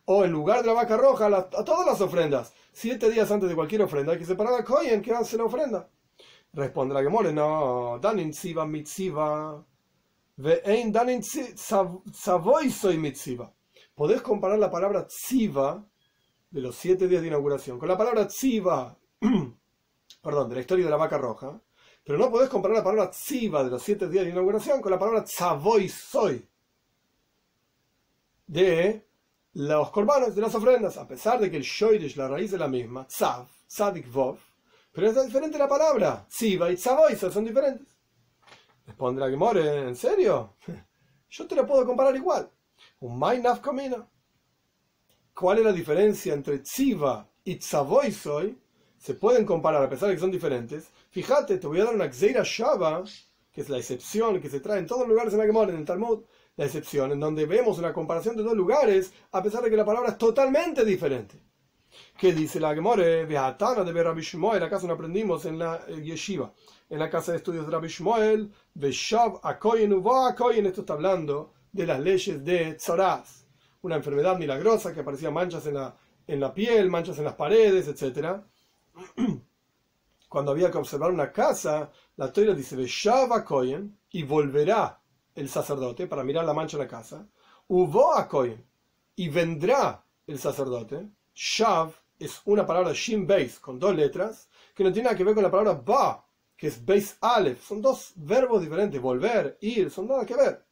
[0.06, 2.54] O en lugar de la vaca roja, a todas las ofrendas.
[2.72, 5.90] Siete días antes de cualquier ofrenda hay que separar al Kohen que hace la ofrenda.
[6.54, 9.62] Responde la Gemore, no, danin tziva mitziva,
[10.38, 13.52] ve'ein danin savoy soy mitziva.
[13.96, 15.84] Podés comparar la palabra tziva
[16.52, 18.98] de los siete días de inauguración con la palabra tziva,
[20.22, 21.60] perdón, de la historia de la vaca roja,
[22.04, 25.00] pero no podés comparar la palabra tziva de los siete días de inauguración con la
[25.00, 25.90] palabra tzavoy
[28.48, 29.06] de
[29.54, 32.68] los corbanos, de las ofrendas, a pesar de que el shoidish, la raíz es la
[32.68, 34.38] misma, tzav, tzadik vov,
[34.92, 36.26] pero es diferente la palabra.
[36.30, 37.88] Siva y Tzavoisa son diferentes.
[38.86, 40.56] Responde la Gemore, ¿en serio?
[41.30, 42.50] Yo te lo puedo comparar igual.
[43.06, 44.10] Un Mainaf camina.
[45.32, 48.58] ¿Cuál es la diferencia entre Tziva y Tzavoisoy?
[48.98, 50.90] Se pueden comparar a pesar de que son diferentes.
[51.12, 53.04] Fíjate, te voy a dar una Xeira Shava,
[53.52, 55.78] que es la excepción que se trae en todos los lugares en la Gemore, en
[55.78, 56.24] el Talmud.
[56.56, 59.86] La excepción en donde vemos una comparación de dos lugares, a pesar de que la
[59.86, 61.40] palabra es totalmente diferente.
[62.18, 63.26] ¿Qué dice la Gemore?
[63.28, 66.52] Beatana de Rabbi Shmuel, acaso no aprendimos en la eh, yeshiva,
[66.90, 71.54] en la casa de estudios de Rabbi Shmuel, Beshav Akoyen Uva Akoyen, esto está hablando
[71.76, 73.46] de las leyes de Tzoraz,
[73.82, 75.94] una enfermedad milagrosa que aparecía manchas en la,
[76.26, 78.38] en la piel, manchas en las paredes, etc.
[80.30, 85.02] Cuando había que observar una casa, la Torah dice Beshav Akoyen y volverá
[85.36, 87.28] el sacerdote para mirar la mancha en la casa,
[87.68, 88.66] Uvo Akoyen
[89.18, 94.94] y vendrá el sacerdote Shav es una palabra Shin Beis con dos letras que no
[94.94, 97.68] tiene nada que ver con la palabra Ba, que es Beis Aleph.
[97.68, 100.66] Son dos verbos diferentes, volver, ir, son nada que ver.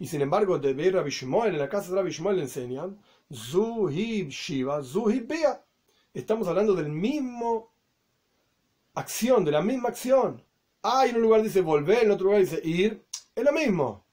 [0.00, 2.98] Y sin embargo, de ver Rabbi Shmuel, en la casa de Rabbi le enseñan
[3.32, 5.62] Zuhib Shiva, Zuhib Bia.
[6.14, 7.70] Estamos hablando del mismo
[8.94, 10.42] acción, de la misma acción.
[10.82, 13.04] Ah, en un lugar dice volver, en otro lugar dice ir.
[13.34, 14.06] Es lo mismo.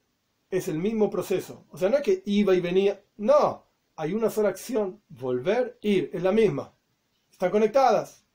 [0.50, 1.64] Es el mismo proceso.
[1.70, 3.02] O sea, no es que iba y venía.
[3.16, 3.64] No
[3.96, 6.72] hay una sola acción, volver, ir, es la misma.
[7.32, 8.26] Están conectadas.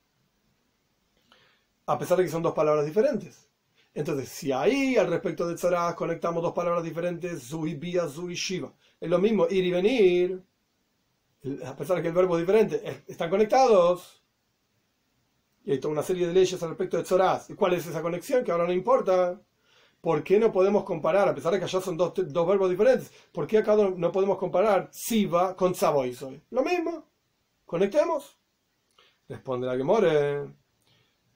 [1.85, 3.47] A pesar de que son dos palabras diferentes.
[3.93, 8.73] Entonces, si ahí al respecto de Tzara conectamos dos palabras diferentes, Zui Bia, Zui Shiva,
[8.99, 10.43] es lo mismo ir y venir,
[11.65, 14.23] a pesar de que el verbo es diferente, están conectados.
[15.65, 17.49] Y hay toda una serie de leyes al respecto de Tzorás.
[17.49, 18.43] ¿Y cuál es esa conexión?
[18.43, 19.39] Que ahora no importa.
[20.01, 23.47] ¿Por qué no podemos comparar, a pesar de que allá son dos, verbos diferentes, por
[23.47, 26.41] qué acá no podemos comparar Siva con Savoisoy?
[26.49, 27.07] Lo mismo.
[27.65, 28.37] Conectemos.
[29.29, 30.62] Responde la Gemore.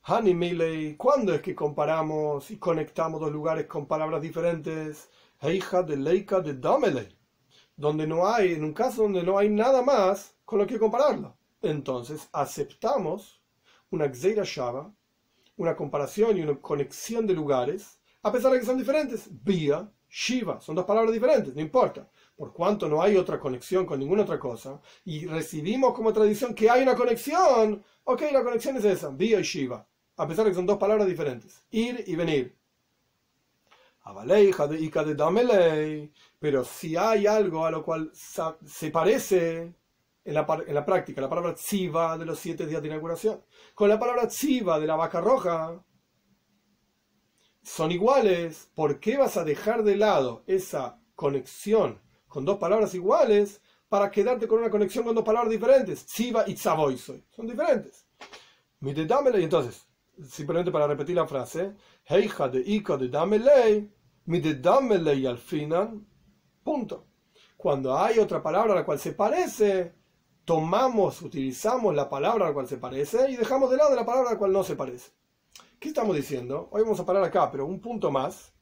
[0.10, 5.10] Hani Miley, ¿cuándo es que comparamos y conectamos dos lugares con palabras diferentes?
[5.42, 7.10] Heija de Leica de Damele.
[7.76, 11.36] Donde no hay, en un caso donde no hay nada más con lo que compararlo.
[11.62, 13.44] Entonces aceptamos
[13.90, 14.90] una Xeira Shava,
[15.58, 19.28] una comparación y una conexión de lugares a pesar de que son diferentes.
[19.44, 22.10] Vía, Shiva, son dos palabras diferentes, no importa.
[22.38, 26.70] Por cuanto no hay otra conexión con ninguna otra cosa, y recibimos como tradición que
[26.70, 29.86] hay una conexión, ok, la conexión es esa, Vía y Shiva,
[30.18, 32.58] a pesar de que son dos palabras diferentes, ir y venir.
[36.40, 39.74] Pero si hay algo a lo cual se parece
[40.24, 43.44] en la, en la práctica, la palabra tziva de los siete días de inauguración,
[43.76, 45.84] con la palabra tziva de la vaca roja,
[47.62, 53.62] son iguales, ¿por qué vas a dejar de lado esa conexión con dos palabras iguales
[53.90, 56.06] para quedarte con una conexión con dos palabras diferentes?
[56.06, 57.26] Tziva y Tzavoisoy.
[57.30, 58.06] Son diferentes.
[58.80, 59.87] Y entonces,
[60.26, 63.92] simplemente para repetir la frase, Heija de Ika de Damelei,
[64.26, 66.02] mi de Damelei al final,
[66.64, 67.08] punto.
[67.56, 69.96] Cuando hay otra palabra a la cual se parece,
[70.46, 74.30] tomamos, utilizamos la palabra a la cual se parece y dejamos de lado la palabra
[74.30, 75.12] a la cual no se parece.
[75.80, 76.70] ¿Qué estamos diciendo?
[76.72, 78.54] Hoy vamos a parar acá, pero un punto más.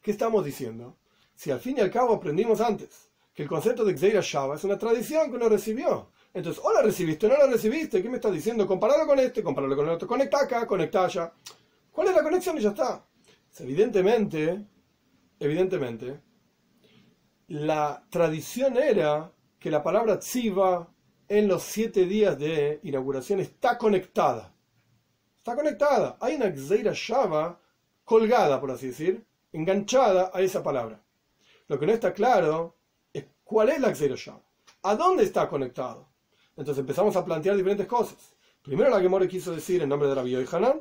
[0.00, 0.98] ¿Qué estamos diciendo?
[1.34, 4.64] Si al fin y al cabo aprendimos antes que el concepto de Xeira Shava es
[4.64, 8.02] una tradición que uno recibió Entonces, o la recibiste o no la recibiste.
[8.02, 8.66] ¿Qué me estás diciendo?
[8.66, 10.08] Compararlo con este, compararlo con el otro.
[10.08, 11.32] Conecta acá, conecta allá.
[11.90, 12.56] ¿Cuál es la conexión?
[12.56, 13.04] Y ya está.
[13.58, 14.64] Evidentemente,
[15.38, 16.20] evidentemente,
[17.48, 20.88] la tradición era que la palabra tziva
[21.28, 24.54] en los siete días de inauguración está conectada.
[25.36, 26.16] Está conectada.
[26.20, 27.60] Hay una Gzeira Shava
[28.04, 31.02] colgada, por así decir, enganchada a esa palabra.
[31.68, 32.76] Lo que no está claro
[33.12, 34.42] es cuál es la Gzeira Shava.
[34.82, 36.11] ¿A dónde está conectado?
[36.56, 38.34] Entonces empezamos a plantear diferentes cosas.
[38.62, 40.80] Primero la Gemore quiso decir en nombre de Rabbi Hanan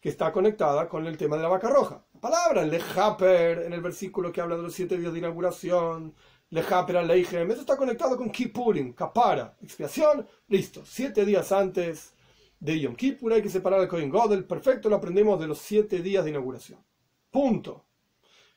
[0.00, 2.04] que está conectada con el tema de la vaca roja.
[2.14, 6.14] La palabra lejaper en el versículo que habla de los siete días de inauguración,
[6.50, 10.82] lejaper aleijem, eso está conectado con Kippurim, kapara, expiación, listo.
[10.86, 12.14] Siete días antes
[12.60, 16.00] de Yom Kippur hay que separar el Kohen Godel, perfecto, lo aprendemos de los siete
[16.00, 16.84] días de inauguración.
[17.30, 17.84] Punto.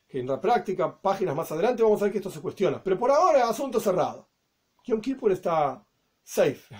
[0.08, 2.82] Que en la práctica, páginas más adelante, vamos a ver que esto se cuestiona.
[2.82, 4.28] Pero por ahora, asunto cerrado.
[4.84, 5.84] Yom Kippur está
[6.22, 6.74] safe,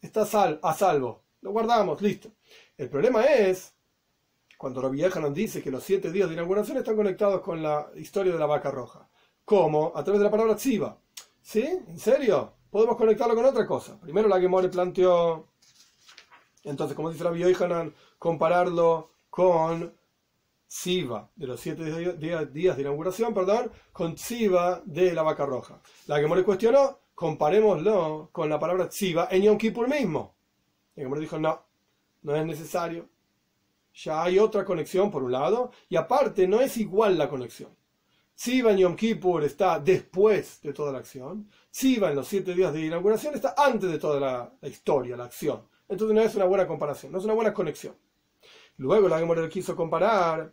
[0.00, 1.24] está sal, a salvo.
[1.40, 2.32] Lo guardamos, listo.
[2.76, 3.74] El problema es
[4.56, 8.32] cuando Rabbi nos dice que los siete días de inauguración están conectados con la historia
[8.32, 9.08] de la vaca roja.
[9.44, 9.92] ¿Cómo?
[9.94, 10.98] A través de la palabra tziva.
[11.40, 11.62] ¿Sí?
[11.62, 12.52] ¿En serio?
[12.70, 13.98] Podemos conectarlo con otra cosa.
[14.00, 15.48] Primero la Gemore planteó,
[16.64, 19.96] entonces, como dice Rabbi Yohanan, compararlo con
[20.68, 21.84] Tziva, de los siete
[22.18, 25.80] días de inauguración, perdón, con Tziva de la vaca roja.
[26.06, 30.36] La Gemore cuestionó, comparémoslo con la palabra Tziva en Yom Kippur mismo.
[30.94, 31.66] La Gemore dijo, no,
[32.22, 33.08] no es necesario
[34.04, 37.76] ya hay otra conexión por un lado, y aparte no es igual la conexión.
[38.36, 42.72] Tziva en Yom Kippur está después de toda la acción, Tziva en los siete días
[42.72, 45.66] de inauguración está antes de toda la, historia, la acción.
[45.88, 47.96] Entonces no es una buena comparación, no es una buena conexión.
[48.76, 50.52] Luego la Gemora quiso comparar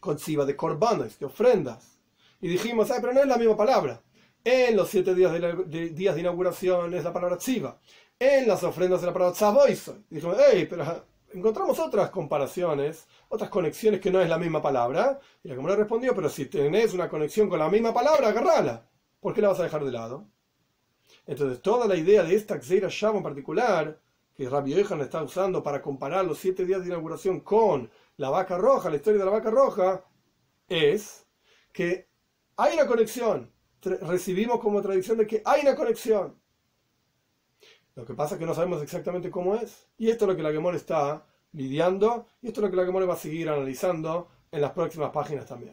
[0.00, 2.00] con Tziva de corbanes, de ofrendas.
[2.40, 4.02] Y dijimos, ah, pero no es la misma palabra.
[4.42, 7.78] En los siete días de, días de inauguración es la palabra Tziva.
[8.18, 9.98] En las ofrendas es la palabra Tzaboiso.
[10.10, 15.20] Y dijimos, hey, pero encontramos otras comparaciones, otras conexiones que no es la misma palabra.
[15.44, 18.88] Y la le respondió, pero si tenés una conexión con la misma palabra, agarrala.
[19.20, 20.26] ¿Por qué la vas a dejar de lado?
[21.26, 24.00] Entonces, toda la idea de esta Xeira Shava en particular,
[24.34, 28.56] que Rabbi Yohan está usando para comparar los siete días de inauguración con la vaca
[28.56, 30.04] roja, la historia de la vaca roja,
[30.66, 31.26] es
[31.72, 32.08] que
[32.56, 33.52] hay una conexión.
[33.82, 36.36] Recibimos como tradición de que hay una conexión.
[37.94, 39.88] Lo que pasa es que no sabemos exactamente cómo es.
[39.98, 42.26] Y esto es lo que la Gemora está lidiando.
[42.42, 45.46] Y esto es lo que la Gemora va a seguir analizando en las próximas páginas
[45.46, 45.72] también.